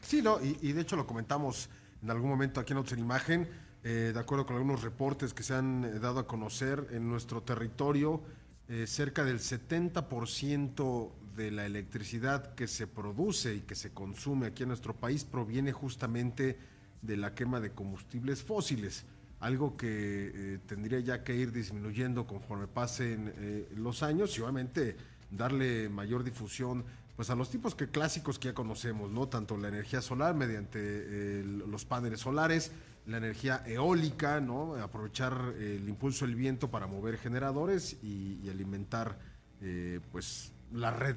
[0.00, 1.68] Sí, no, y, de hecho lo comentamos
[2.02, 3.48] en algún momento aquí en Autos en Imagen,
[3.84, 7.42] eh, de acuerdo con algunos reportes que se han eh, dado a conocer en nuestro
[7.42, 8.20] territorio,
[8.68, 14.64] eh, cerca del 70% de la electricidad que se produce y que se consume aquí
[14.64, 16.58] en nuestro país proviene justamente
[17.02, 19.06] de la quema de combustibles fósiles,
[19.38, 23.32] algo que tendría ya que ir disminuyendo conforme pasen
[23.76, 24.96] los años y obviamente
[25.30, 29.28] darle mayor difusión pues a los tipos que clásicos que ya conocemos, ¿no?
[29.28, 32.72] Tanto la energía solar mediante los paneles solares,
[33.08, 34.74] la energía eólica, ¿no?
[34.76, 39.18] Aprovechar el impulso del viento para mover generadores y, y alimentar
[39.62, 41.16] eh, pues la red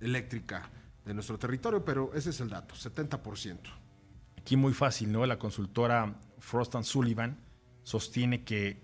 [0.00, 0.70] eléctrica
[1.04, 3.58] de nuestro territorio, pero ese es el dato, 70%.
[4.38, 5.24] Aquí muy fácil, ¿no?
[5.24, 7.38] La consultora Frost and Sullivan
[7.82, 8.82] sostiene que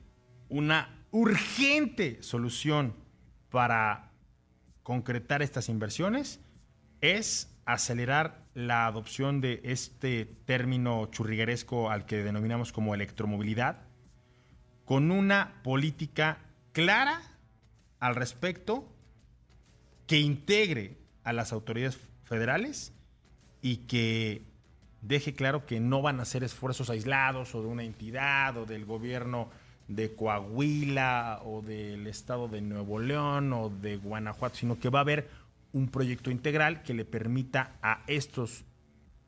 [0.49, 2.95] una urgente solución
[3.51, 4.13] para
[4.83, 6.41] concretar estas inversiones
[7.01, 13.83] es acelerar la adopción de este término churrigueresco al que denominamos como electromovilidad,
[14.85, 16.39] con una política
[16.73, 17.21] clara
[17.99, 18.89] al respecto
[20.07, 22.93] que integre a las autoridades federales
[23.61, 24.43] y que
[25.03, 28.85] deje claro que no van a ser esfuerzos aislados o de una entidad o del
[28.85, 29.51] gobierno
[29.89, 35.03] de Coahuila o del estado de Nuevo León o de Guanajuato, sino que va a
[35.03, 35.29] haber
[35.77, 38.65] un proyecto integral que le permita a estos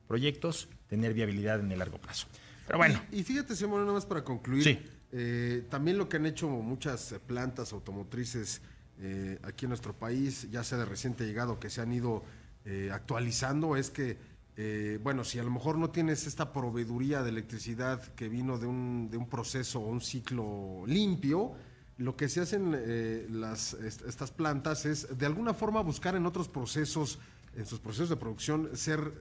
[0.06, 2.26] proyectos tener viabilidad en el largo plazo.
[2.66, 3.02] Pero bueno.
[3.12, 4.82] Y, fíjate, Simón, nada más para concluir.
[5.12, 8.62] Eh, también lo que han hecho muchas plantas automotrices
[9.00, 12.24] eh, aquí en nuestro país, ya sea de reciente llegado, que se han ido
[12.64, 14.16] eh, actualizando, es que,
[14.56, 18.66] eh, bueno, si a lo mejor no tienes esta proveeduría de electricidad que vino de
[18.66, 21.52] un, de un proceso o un ciclo limpio,
[21.98, 27.18] lo que se hacen las, estas plantas es de alguna forma buscar en otros procesos,
[27.56, 29.12] en sus procesos de producción, ser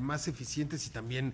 [0.00, 1.32] más eficientes y también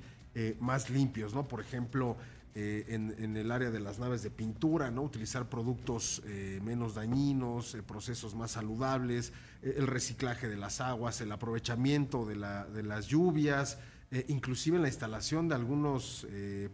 [0.60, 1.48] más limpios, ¿no?
[1.48, 2.16] Por ejemplo,
[2.56, 5.02] eh, en, el área de las naves de pintura, ¿no?
[5.02, 9.32] Utilizar productos eh, menos dañinos, eh, procesos más saludables,
[9.62, 13.78] el reciclaje de las aguas, el aprovechamiento de, las lluvias,
[14.26, 16.26] inclusive en la instalación de algunos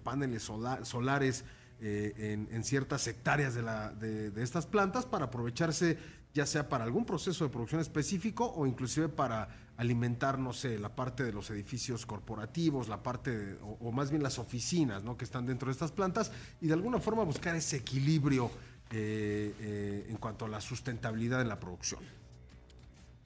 [0.02, 1.44] paneles solares
[1.80, 5.98] en, ciertas hectáreas de, de estas plantas para aprovecharse
[6.36, 10.94] ya sea para algún proceso de producción específico o inclusive para alimentar, no sé, la
[10.94, 15.16] parte de los edificios corporativos, la parte, o, más bien las oficinas, ¿no?
[15.16, 18.50] Que están dentro de estas plantas y de alguna forma buscar ese equilibrio
[18.90, 22.00] eh, eh, en cuanto a la sustentabilidad en la producción.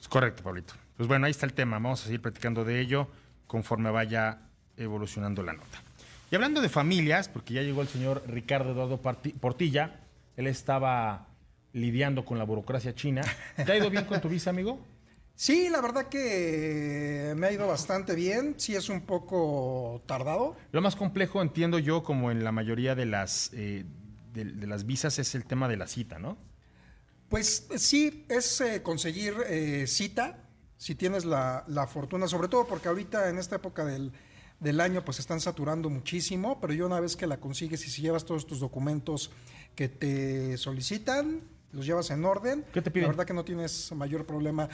[0.01, 0.75] Es correcto, Pablito.
[0.97, 1.79] Pues bueno, ahí está el tema.
[1.79, 3.09] Vamos a seguir platicando de ello
[3.49, 4.39] conforme vaya
[4.77, 5.83] evolucionando la nota.
[6.31, 10.01] Y hablando de familias, porque ya llegó el señor Ricardo Eduardo Portilla,
[10.37, 11.27] él estaba
[11.73, 13.23] lidiando con la burocracia china.
[13.57, 14.79] ¿Te ha ido bien con tu visa, amigo?
[15.35, 18.55] Sí, la verdad que me ha ido bastante bien.
[18.59, 20.57] Sí es un poco tardado.
[20.71, 23.85] Lo más complejo, entiendo yo, como en la mayoría de las, eh,
[24.33, 26.37] de, las visas, es el tema de la cita, ¿no?
[27.29, 30.39] Pues sí, es eh, conseguir eh, cita,
[30.77, 34.13] si tienes la, fortuna, sobre todo porque ahorita en esta época del,
[34.61, 38.03] del año pues están saturando muchísimo, pero yo una vez que la consigues y si
[38.03, 39.31] llevas todos tus documentos
[39.75, 41.41] que te solicitan,
[41.73, 43.05] los llevas en orden, ¿Qué te piden?
[43.05, 44.69] la verdad que no tienes mayor problema.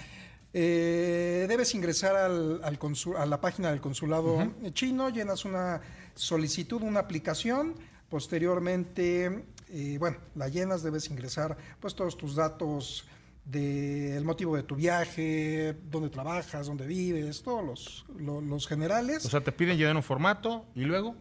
[0.52, 5.80] Eh, debes ingresar al, a la página del consulado chino, llenas una
[6.14, 7.74] solicitud, una aplicación,
[8.08, 13.06] posteriormente, eh, bueno, la llenas, debes ingresar pues todos tus datos
[13.46, 19.24] del motivo de tu viaje, dónde trabajas, dónde vives, todos los, los, generales.
[19.24, 21.14] O sea, te piden llenar un formato y luego...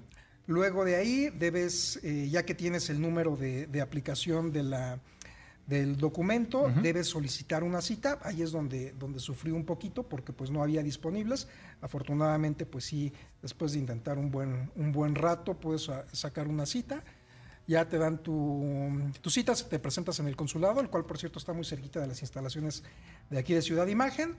[0.47, 4.99] Luego de ahí debes, eh, ya que tienes el número de, de aplicación de la
[5.67, 10.51] del documento, debes solicitar una cita, ahí es donde, donde sufrí un poquito porque pues
[10.51, 11.47] no había disponibles,
[11.81, 13.11] afortunadamente pues sí,
[13.41, 17.03] después de intentar un buen, un buen rato puedes sacar una cita,
[17.67, 21.39] ya te dan tu, tu cita, te presentas en el consulado, el cual por cierto
[21.39, 22.83] está muy cerquita de las instalaciones
[23.29, 24.35] de aquí de Ciudad Imagen,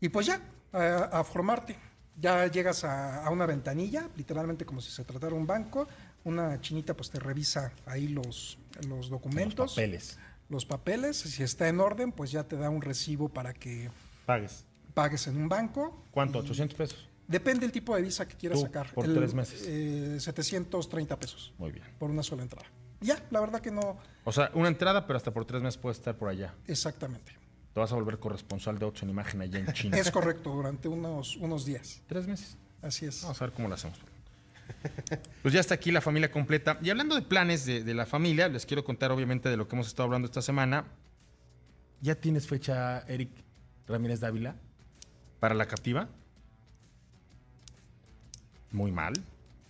[0.00, 0.40] y pues ya,
[0.72, 1.76] a, formarte,
[2.18, 5.86] ya llegas a, a, una ventanilla, literalmente como si se tratara un banco,
[6.24, 8.58] una chinita pues te revisa ahí los,
[8.88, 9.70] los documentos.
[9.70, 10.18] Los papeles
[10.50, 13.88] los papeles, si está en orden, pues ya te da un recibo para que
[14.26, 14.66] pagues.
[14.92, 16.04] Pagues en un banco.
[16.10, 16.42] ¿Cuánto?
[16.42, 17.08] ¿800 pesos?
[17.30, 18.92] Depende del tipo de visa que quieras sacar.
[18.92, 19.62] Por tres meses.
[19.64, 21.54] Eh, 730 pesos.
[21.58, 21.86] Muy bien.
[21.96, 22.66] Por una sola entrada.
[23.00, 23.98] Ya, la verdad que no.
[24.24, 26.56] O sea, una entrada, pero hasta por tres meses puedes estar por allá.
[26.66, 27.32] Exactamente.
[27.72, 29.96] Te vas a volver corresponsal de Ocho en Imagen allá en China.
[29.96, 32.02] es correcto, durante unos, unos días.
[32.08, 32.56] ¿Tres meses?
[32.82, 33.22] Así es.
[33.22, 34.00] Vamos a ver cómo lo hacemos.
[35.42, 36.78] Pues ya está aquí la familia completa.
[36.82, 39.86] Y hablando de planes de, la familia, les quiero contar obviamente de lo que hemos
[39.86, 40.86] estado hablando esta semana.
[42.00, 43.30] ¿Ya tienes fecha, Eric
[43.86, 44.56] Ramírez Dávila,
[45.38, 46.08] para la captiva?
[48.72, 49.14] Muy mal,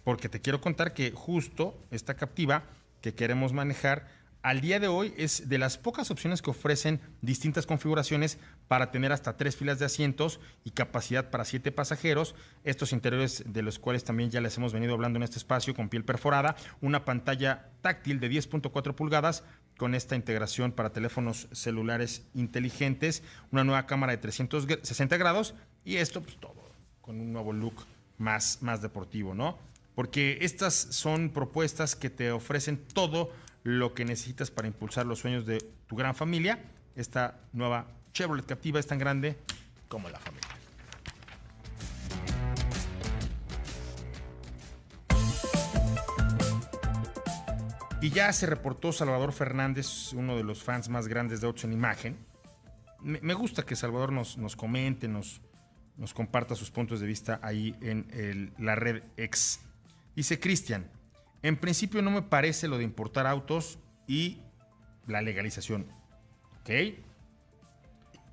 [0.05, 2.65] porque te quiero contar que justo esta captiva
[3.01, 4.07] que queremos manejar
[4.43, 9.13] al día de hoy es de las pocas opciones que ofrecen distintas configuraciones para tener
[9.13, 12.35] hasta tres filas de asientos y capacidad para siete pasajeros.
[12.65, 15.91] Estos interiores de los cuales también ya les hemos venido hablando en este espacio con
[15.91, 19.45] piel perforada, una pantalla táctil de 10.4 pulgadas
[19.77, 26.23] con esta integración para teléfonos celulares inteligentes, una nueva cámara de 360 grados y esto
[26.23, 26.71] pues todo
[27.03, 27.85] con un nuevo look
[28.21, 29.59] más, más deportivo, ¿no?
[29.95, 33.33] Porque estas son propuestas que te ofrecen todo
[33.65, 36.63] lo que necesitas para impulsar los sueños de tu gran familia.
[36.95, 39.37] Esta nueva Chevrolet Captiva es tan grande
[39.89, 40.49] como la familia.
[48.03, 51.73] Y ya se reportó Salvador Fernández, uno de los fans más grandes de Autos en
[51.75, 52.17] Imagen.
[53.03, 55.43] Me, gusta que Salvador nos, nos comente, nos,
[56.01, 59.61] nos comparta sus puntos de vista ahí en la red X.
[60.17, 60.91] Dice Cristian,
[61.43, 64.41] en principio no me parece lo de importar autos y
[65.07, 65.87] la legalización.
[66.61, 66.71] ¿Ok?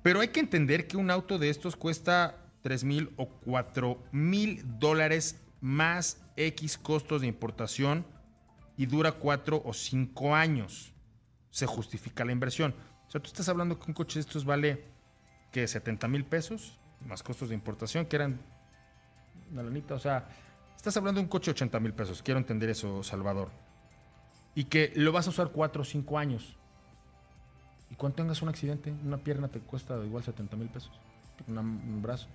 [0.02, 4.62] Pero hay que entender que un auto de estos cuesta 3 mil o 4 mil
[4.78, 8.06] dólares más X costos de importación
[8.78, 10.94] y dura 4 o 5 años.
[11.50, 12.74] Se justifica la inversión.
[13.06, 14.84] O sea, tú estás hablando que un coche de estos vale
[15.52, 18.38] que 70 mil pesos más costos de importación que eran
[19.52, 19.94] una lanita.
[19.94, 20.26] O sea,
[20.78, 22.22] Estás hablando de un coche de 80 mil pesos.
[22.22, 23.50] Quiero entender eso, Salvador.
[24.54, 26.54] Y que lo vas a usar 4 o 5 años.
[27.90, 30.92] Y cuando tengas un accidente, una pierna te cuesta igual 70 mil pesos.
[31.48, 32.28] un brazo.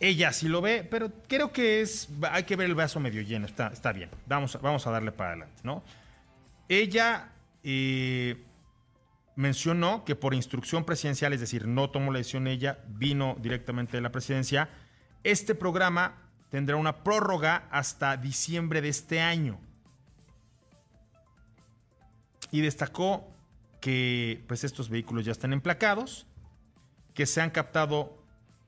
[0.00, 2.08] Ella sí lo ve, pero creo que es.
[2.30, 4.10] Hay que ver el vaso medio lleno, está, está bien.
[4.26, 5.82] Vamos, vamos a darle para adelante, ¿no?
[6.68, 7.32] Ella
[7.64, 8.44] eh,
[9.34, 14.00] mencionó que por instrucción presidencial, es decir, no tomó la decisión ella, vino directamente de
[14.02, 14.68] la presidencia,
[15.24, 16.14] este programa
[16.50, 19.58] tendrá una prórroga hasta diciembre de este año.
[22.50, 23.32] Y destacó
[23.80, 26.26] que pues, estos vehículos ya están emplacados,
[27.14, 28.22] que se han captado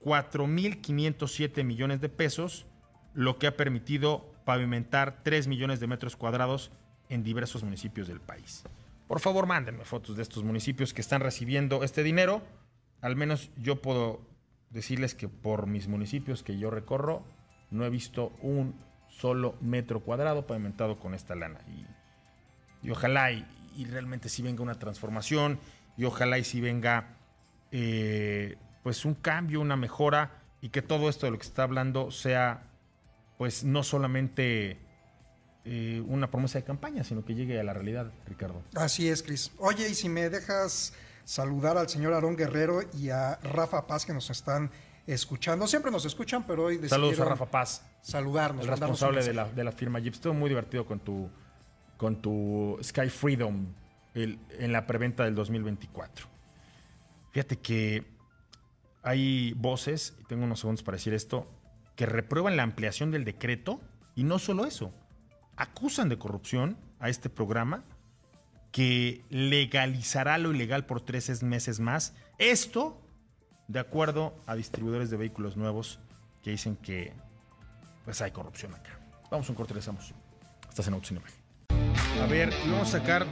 [0.05, 2.67] 4.507 millones de pesos,
[3.15, 6.71] lo que ha permitido pavimentar 3 millones de metros cuadrados
[7.09, 8.65] en diversos municipios del país.
[9.07, 12.43] Por favor, mándenme fotos de estos municipios que están recibiendo este dinero.
[13.01, 14.21] Al menos yo puedo
[14.71, 17.25] decirles que por mis municipios que yo recorro,
[17.71, 18.75] no he visto un
[19.09, 21.61] solo metro cuadrado pavimentado con esta lana.
[22.83, 23.45] Y, ojalá y,
[23.91, 25.59] realmente sí venga una transformación
[25.97, 27.17] y ojalá y sí venga
[27.73, 31.63] eh, pues un cambio, una mejora y que todo esto de lo que se está
[31.63, 32.65] hablando sea
[33.39, 34.79] pues no solamente
[35.65, 38.63] eh, una promesa de campaña, sino que llegue a la realidad, Ricardo.
[38.75, 39.53] Así es, Cris.
[39.59, 40.93] Oye, y si me dejas
[41.25, 44.71] saludar al señor Aarón Guerrero y a Rafa Paz que nos están
[45.07, 45.67] escuchando.
[45.67, 47.87] Siempre nos escuchan, pero hoy Saludos a Rafa Paz.
[48.03, 48.65] Saludarnos.
[48.65, 50.15] El responsable de la, de la, firma Jeep.
[50.15, 51.31] Estuvo muy divertido con tu,
[51.97, 53.67] con tu Sky Freedom
[54.15, 56.27] en la preventa del 2024.
[57.31, 58.05] Fíjate que
[59.03, 61.47] hay voces, y tengo unos segundos para decir esto,
[61.97, 63.81] que reprueban la ampliación del decreto
[64.15, 64.93] y no solo eso
[65.61, 67.85] acusan de corrupción a este programa
[68.73, 72.15] que legalizará lo ilegal por tres meses más.
[72.39, 72.99] Esto
[73.69, 76.01] de acuerdo a distribuidores de vehículos nuevos
[76.43, 77.13] que dicen que
[78.05, 78.99] pues hay corrupción acá.
[79.31, 80.15] Vamos a un corte, regresamos.
[80.69, 81.13] Estás en Autos.
[82.23, 83.27] A ver, vamos a sacar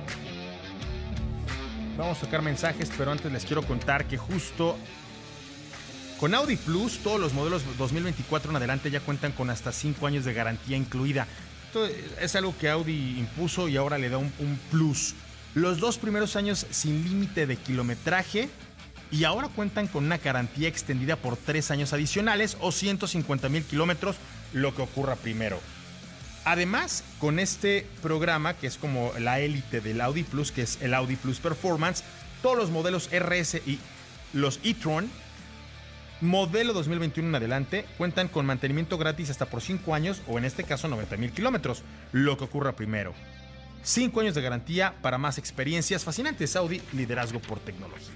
[1.97, 4.77] vamos a sacar mensajes, pero antes les quiero contar que justo
[6.19, 10.25] con Audi Plus, todos los modelos 2024 en adelante ya cuentan con hasta 5 años
[10.25, 11.27] de garantía incluida.
[11.67, 14.33] Esto es algo que Audi impuso y ahora le da un,
[14.71, 15.15] plus.
[15.55, 18.49] Los dos primeros años sin límite de kilometraje
[19.11, 24.17] y ahora cuentan con una garantía extendida por 3 años adicionales o 150 mil kilómetros,
[24.53, 25.61] lo que ocurra primero.
[26.45, 30.95] Además, con este programa, que es como la élite del Audi Plus, que es el
[30.95, 32.03] Audi Plus Performance,
[32.43, 33.79] todos los modelos RS y
[34.33, 35.11] los e-tron,
[36.21, 40.65] modelo 2021 en adelante, cuentan con mantenimiento gratis hasta por 5 años o en este
[40.65, 43.15] caso 90 mil kilómetros, lo que ocurra primero.
[43.83, 46.57] 5 años de garantía para más experiencias fascinantes.
[46.57, 48.15] Audi, liderazgo por tecnología.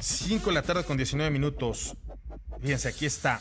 [0.00, 1.94] Cinco de la tarde con 19 minutos.
[2.60, 3.40] Fíjense, aquí está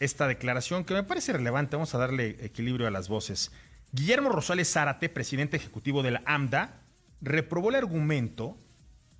[0.00, 1.76] esta declaración que me parece relevante.
[1.76, 3.52] Vamos a darle equilibrio a las voces.
[3.92, 6.80] Guillermo Rosales Zárate, presidente ejecutivo de la AMDA,
[7.20, 8.56] reprobó el argumento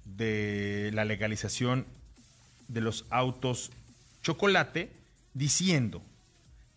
[0.04, 1.86] de la legalización
[2.68, 3.70] de los autos
[4.22, 4.90] chocolate
[5.34, 6.02] diciendo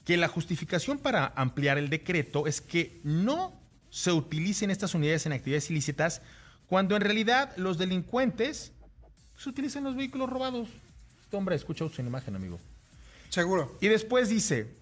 [0.06, 3.54] que la justificación para ampliar el decreto es que no
[3.90, 6.22] se utilicen estas unidades en actividades ilícitas
[6.68, 8.72] cuando en realidad los delincuentes
[9.38, 10.68] se utilizan los vehículos robados.
[11.24, 12.60] Este hombre escucha su imagen, amigo.
[13.34, 13.76] Seguro.
[13.82, 14.76] Y después dice,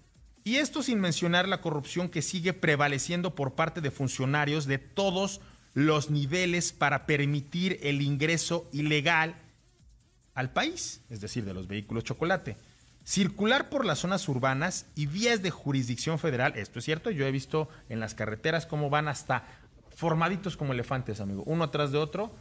[0.44, 5.40] y esto sin mencionar la corrupción que sigue prevaleciendo por parte de funcionarios de todos
[5.72, 9.36] los niveles para permitir el ingreso ilegal
[10.34, 12.58] al país, es decir, de los vehículos chocolate.
[13.04, 17.32] Circular por las zonas urbanas y vías de jurisdicción federal, esto es cierto, yo he
[17.32, 19.46] visto en las carreteras cómo van hasta
[19.96, 22.34] formaditos como elefantes, amigo, uno atrás de otro,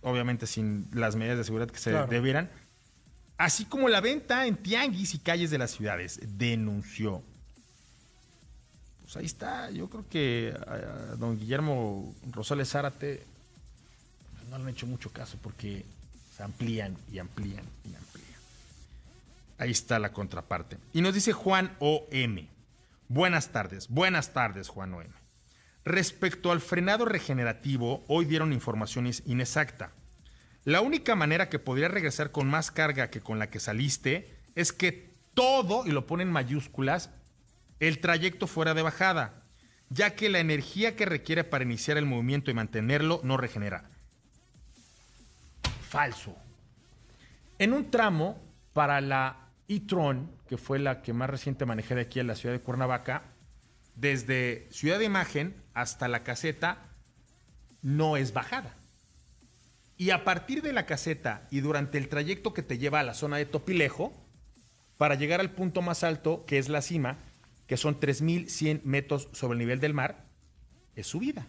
[0.00, 2.06] obviamente sin las medidas de seguridad que se Claro.
[2.06, 2.50] debieran,
[3.40, 7.22] así como la venta en tianguis y calles de las ciudades, denunció.
[9.00, 13.24] Pues ahí está, yo creo que a, don Guillermo Rosales Zárate
[14.50, 15.86] no le han hecho mucho caso porque
[16.36, 18.40] se amplían y amplían y amplían.
[19.56, 20.76] Ahí está la contraparte.
[20.92, 22.46] Y nos dice Juan O.M.
[23.08, 25.10] Buenas tardes, buenas tardes, Juan O.M.
[25.86, 29.92] Respecto al frenado regenerativo, hoy dieron información inexacta.
[30.64, 34.72] La única manera que podría regresar con más carga que con la que saliste es
[34.72, 37.10] que todo, y lo ponen en mayúsculas,
[37.78, 39.42] el trayecto fuera de bajada,
[39.88, 43.90] ya que la energía que requiere para iniciar el movimiento y mantenerlo no regenera.
[45.88, 46.36] Falso.
[47.58, 48.40] En un tramo
[48.72, 52.54] para la e-tron, que fue la que más reciente manejé de aquí a la ciudad
[52.54, 53.22] de Cuernavaca,
[53.96, 56.78] desde Ciudad de Imagen hasta la caseta,
[57.82, 58.74] no es bajada.
[60.00, 63.12] Y a partir de la caseta y durante el trayecto que te lleva a la
[63.12, 64.14] zona de Topilejo,
[64.96, 67.18] para llegar al punto más alto, que es la cima,
[67.66, 70.24] que son 3.100 metros sobre el nivel del mar,
[70.96, 71.46] es subida,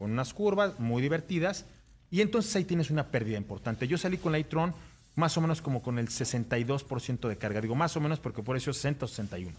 [0.00, 1.64] con unas curvas muy divertidas,
[2.10, 3.86] y entonces ahí tienes una pérdida importante.
[3.86, 4.74] Yo salí con la e-tron
[5.14, 8.56] más o menos como con el 62% de carga, digo más o menos porque por
[8.56, 9.56] eso es 60 o 61.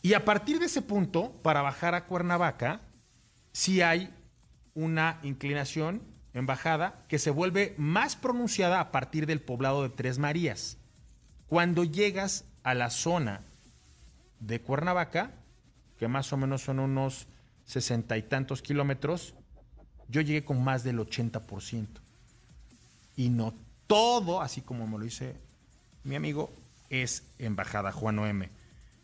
[0.00, 2.80] Y a partir de ese punto, para bajar a Cuernavaca,
[3.52, 4.08] sí hay
[4.72, 10.18] una inclinación en bajada que se vuelve más pronunciada a partir del poblado de Tres
[10.18, 10.76] Marías.
[11.48, 13.40] Cuando llegas a la zona
[14.38, 15.32] de Cuernavaca,
[15.98, 17.26] que más o menos son unos
[17.64, 19.34] sesenta y tantos kilómetros,
[20.08, 21.86] yo llegué con más del 80%.
[23.16, 23.54] Y no
[23.86, 25.36] todo, así como me lo dice
[26.04, 26.52] mi amigo,
[26.88, 28.44] es en bajada, Juan OM.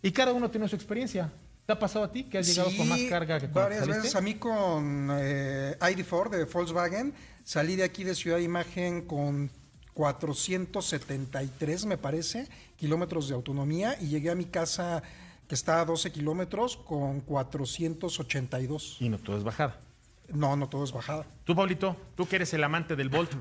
[0.03, 1.31] Y cada uno tiene su experiencia.
[1.67, 4.03] ¿Te ha pasado a ti que has llegado con más carga que cuando varias saliste?
[4.03, 7.12] veces a mí con eh, ID4 de Volkswagen
[7.45, 9.51] salí de aquí de Ciudad de Imagen con
[9.95, 12.47] 473 me parece
[12.77, 15.03] kilómetros de autonomía y llegué a mi casa
[15.49, 19.81] que está a 12 kilómetros con 482 Y no todo es bajada.
[20.29, 23.33] no no todo es bajada Tú, Pablito, tú que eres el amante del Volt.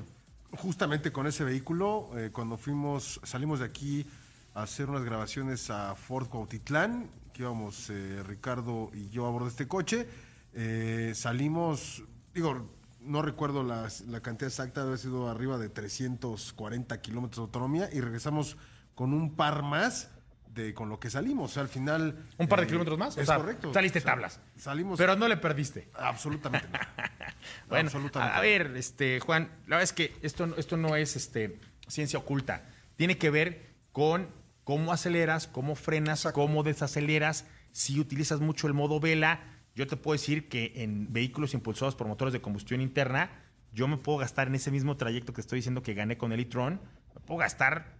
[0.58, 4.06] Justamente con ese vehículo, eh, cuando fuimos, salimos de aquí
[4.54, 9.44] a hacer unas grabaciones a Fort Cuautitlán, que íbamos eh, Ricardo y yo a bordo
[9.46, 10.08] de este coche,
[10.54, 12.02] eh, salimos,
[12.34, 12.70] digo,
[13.00, 17.88] no recuerdo las- la cantidad exacta, debe haber sido arriba de 340 kilómetros de autonomía
[17.92, 18.56] y regresamos
[18.94, 20.10] con un par más
[20.48, 21.50] de con lo que salimos.
[21.50, 22.24] O sea, al final...
[22.38, 23.16] ¿Un par de eh, kilómetros más?
[23.18, 23.74] O Es sea, correcto.
[23.74, 24.40] saliste O sea, tablas.
[24.56, 24.96] Salimos...
[24.96, 25.90] Pero no le perdiste.
[25.94, 26.78] Absolutamente no.
[27.68, 31.14] Bueno, Absolutamente a, ver, este, Juan, la verdad es que esto, no- esto no es
[31.14, 32.64] este, ciencia oculta.
[32.96, 34.28] Tiene que ver con
[34.66, 36.40] cómo aceleras, cómo frenas, Exacto.
[36.40, 37.46] cómo desaceleras.
[37.70, 39.38] Si utilizas mucho el modo vela,
[39.76, 43.30] yo te puedo decir que en vehículos impulsados por motores de combustión interna,
[43.70, 46.40] yo me puedo gastar en ese mismo trayecto que estoy diciendo que gané con el
[46.40, 46.80] e-tron,
[47.14, 47.94] me puedo gastar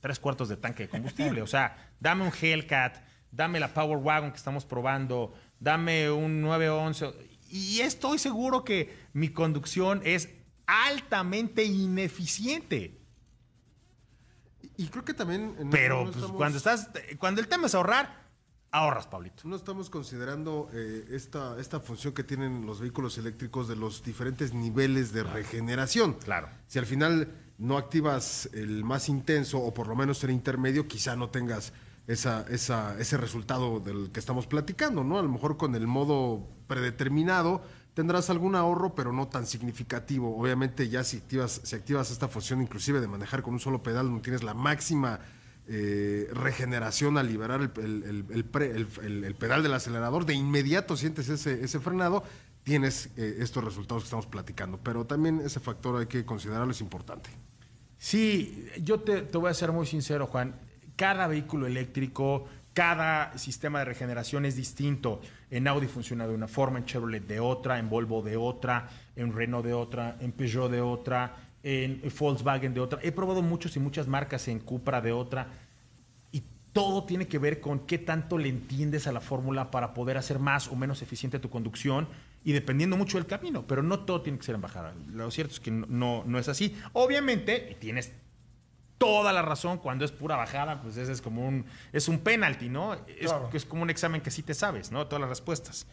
[0.00, 1.40] tres cuartos de tanque de combustible.
[1.40, 2.98] O sea, dame un Hellcat,
[3.30, 7.14] dame la Power Wagon que estamos probando, dame un 911.
[7.48, 10.28] Y estoy seguro que mi conducción es
[10.66, 13.00] altamente ineficiente.
[14.76, 15.54] Y creo que también...
[15.58, 18.24] no- Pero no pues, estamos- cuando estás, cuando el tema es ahorrar,
[18.70, 19.42] ahorras, Pablito.
[19.46, 24.52] No estamos considerando eh, esta, esta función que tienen los vehículos eléctricos de los diferentes
[24.52, 26.14] niveles de regeneración.
[26.14, 26.48] Claro.
[26.66, 31.14] Si al final no activas el más intenso o por lo menos el intermedio, quizá
[31.14, 31.72] no tengas
[32.08, 35.20] esa, esa, ese resultado del que estamos platicando, ¿no?
[35.20, 37.62] A lo mejor con el modo predeterminado
[37.94, 40.36] tendrás algún ahorro, pero no tan significativo.
[40.36, 44.12] Obviamente ya si activas, si activas esta función inclusive de manejar con un solo pedal,
[44.12, 45.20] no tienes la máxima
[45.66, 52.24] eh, regeneración al liberar el, pedal del acelerador, de inmediato sientes ese, frenado,
[52.64, 54.78] tienes eh, estos resultados que estamos platicando.
[54.82, 57.30] Pero también ese factor hay que considerarlo, es importante.
[57.96, 60.56] Sí, yo te voy a ser muy sincero, Juan.
[60.96, 65.22] Cada vehículo eléctrico, cada sistema de regeneración es distinto.
[65.50, 69.32] En Audi funciona de una forma, en Chevrolet de otra, en Volvo de otra, en
[69.32, 72.98] Renault de otra, en Peugeot de otra, en Volkswagen de otra.
[73.02, 75.48] He probado muchos y muchas marcas en Cupra de otra.
[76.32, 80.18] Y todo tiene que ver con qué tanto le entiendes a la fórmula para poder
[80.18, 82.08] hacer más o menos eficiente tu conducción
[82.44, 84.94] y dependiendo mucho del camino, pero no todo tiene que ser en bajada.
[85.10, 86.76] Lo cierto es que no, no, es así.
[86.92, 88.12] Obviamente, tienes
[88.98, 92.68] toda la razón, cuando es pura bajada, pues ese es como un, es un penalty,
[92.68, 92.94] ¿no?
[92.94, 93.50] Es, Claro.
[93.52, 95.06] es como un examen que sí te sabes, ¿no?
[95.06, 95.86] Todas las respuestas.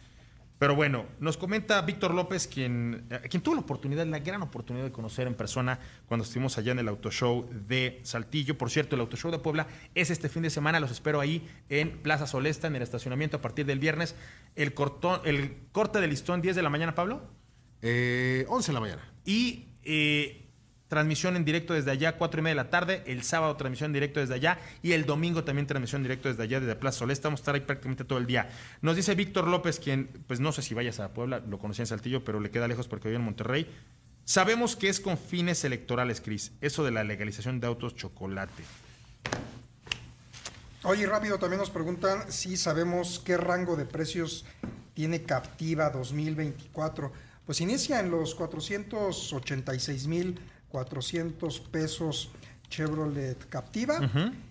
[0.58, 4.84] Pero bueno, nos comenta Víctor López, quien, a quien tuvo la oportunidad, la gran oportunidad
[4.84, 8.56] de conocer en persona cuando estuvimos allá en el Auto Show de Saltillo.
[8.56, 10.78] Por cierto, el Auto Show de Puebla es este fin de semana.
[10.78, 14.14] Los espero ahí en Plaza Solesta, en el estacionamiento a partir del viernes.
[14.54, 17.22] El, cortón, el corte de listón, 10 de la mañana, Pablo.
[17.80, 19.12] Eh, 11 de la mañana.
[19.24, 20.41] Y eh,
[20.92, 23.02] transmisión en directo desde allá, 4 y media de la tarde.
[23.06, 24.58] El sábado transmisión en directo desde allá.
[24.82, 27.28] Y el domingo también transmisión en directo desde allá, desde Plaza Solesta.
[27.28, 28.50] Vamos a estar ahí prácticamente todo el día.
[28.82, 31.86] Nos dice Víctor López, quien, pues no sé si vayas a Puebla, lo conocí en
[31.86, 33.66] Saltillo, pero le queda lejos porque vive en Monterrey.
[34.26, 36.52] Sabemos que es con fines electorales, Cris.
[36.60, 38.62] Eso de la legalización de autos chocolate.
[40.82, 44.44] Oye, rápido, también nos preguntan si sabemos qué rango de precios
[44.92, 47.10] tiene Captiva 2024.
[47.46, 48.34] Pues inicia en los
[50.72, 52.30] 486.400 pesos
[52.68, 54.00] Chevrolet Captiva.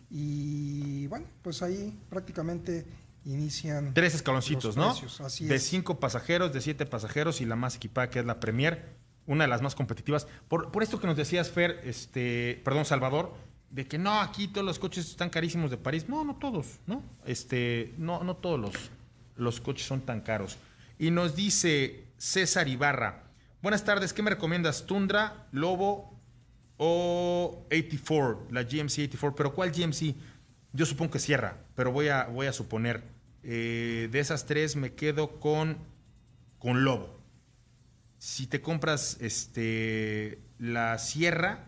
[0.10, 2.86] Y bueno, pues ahí prácticamente
[3.26, 3.94] inician.
[3.94, 4.94] Tres escaloncitos, ¿no?
[5.24, 5.64] así de es.
[5.64, 8.90] cinco pasajeros, de siete pasajeros y la más equipada que es la Premier,
[9.26, 10.28] una de las más competitivas.
[10.48, 13.34] Por, por esto que nos decías, Fer, este, perdón, Salvador,
[13.70, 16.10] de que no, aquí todos los coches están carísimos de París.
[16.10, 17.04] No, no todos, ¿no?
[17.26, 18.74] Este, no, no todos los,
[19.38, 20.58] los coches son tan caros.
[21.00, 23.24] Y nos dice César Ibarra,
[23.62, 24.86] buenas tardes, ¿qué me recomiendas?
[24.86, 26.11] Tundra, Lobo
[26.84, 30.16] o 84, la GMC 84, pero ¿cuál GMC?
[30.74, 33.04] Yo supongo que Sierra, pero voy a, voy a suponer.
[33.44, 35.78] Eh, de esas tres me quedo con,
[36.58, 37.20] con Lobo.
[38.18, 41.66] Si te compras este, la Sierra,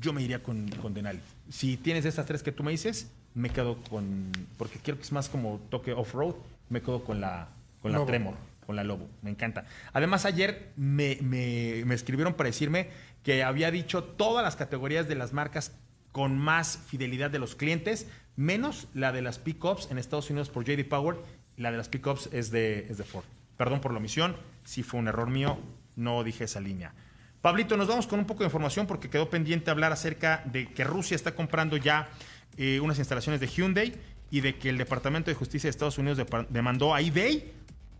[0.00, 1.20] yo me iría con, con Denali.
[1.50, 4.30] Si tienes estas tres que tú me dices, me quedo con.
[4.56, 6.34] Porque quiero que es más como toque off-road,
[6.70, 7.48] me quedo con la,
[7.82, 8.04] con la.
[8.06, 8.36] Tremor,
[8.66, 9.08] con la Lobo.
[9.22, 9.66] Me encanta.
[9.92, 12.88] Además, ayer me, me- me escribieron para decirme
[13.24, 15.72] que había dicho todas las categorías de las marcas
[16.12, 18.06] con más fidelidad de los clientes,
[18.36, 21.16] menos la de las pickups en Estados Unidos por JD Power.
[21.56, 23.24] La de las pickups es de, es de Ford.
[23.56, 25.58] Perdón por la omisión, sí fue un error mío,
[25.96, 26.92] no dije esa línea.
[27.40, 30.84] Pablito, nos vamos con un poco de información porque quedó pendiente hablar acerca de que
[30.84, 32.08] Rusia está comprando ya
[32.56, 33.94] eh, unas instalaciones de Hyundai
[34.30, 37.52] y de que el Departamento de Justicia de Estados Unidos demandó a eBay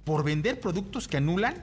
[0.04, 1.62] por vender productos que anulan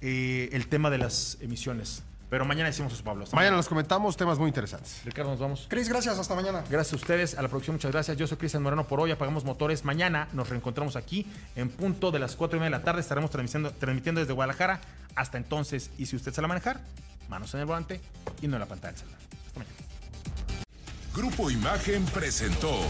[0.00, 2.02] eh, el tema de las emisiones.
[2.34, 3.22] Pero mañana decimos eso, Pablo.
[3.22, 5.02] Hasta Mañana los comentamos, temas muy interesantes.
[5.04, 5.66] Ricardo, nos vamos.
[5.68, 6.64] Cris, gracias, hasta mañana.
[6.68, 8.16] Gracias a ustedes, a la producción, muchas gracias.
[8.16, 9.84] Yo soy Cristian Moreno por hoy, apagamos motores.
[9.84, 13.02] Mañana nos reencontramos aquí en punto de las 4 y media de la tarde.
[13.02, 14.80] Estaremos transmitiendo, transmitiendo desde Guadalajara.
[15.14, 16.80] Hasta entonces, y si usted sale a manejar,
[17.28, 18.00] manos en el volante
[18.42, 19.20] y no en la pantalla del celular.
[19.46, 19.76] Hasta mañana.
[21.14, 22.80] Grupo Imagen presentó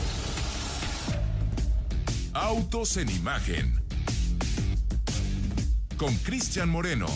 [2.33, 3.85] Autos en Imagen
[5.99, 7.09] con Cristian Moreno.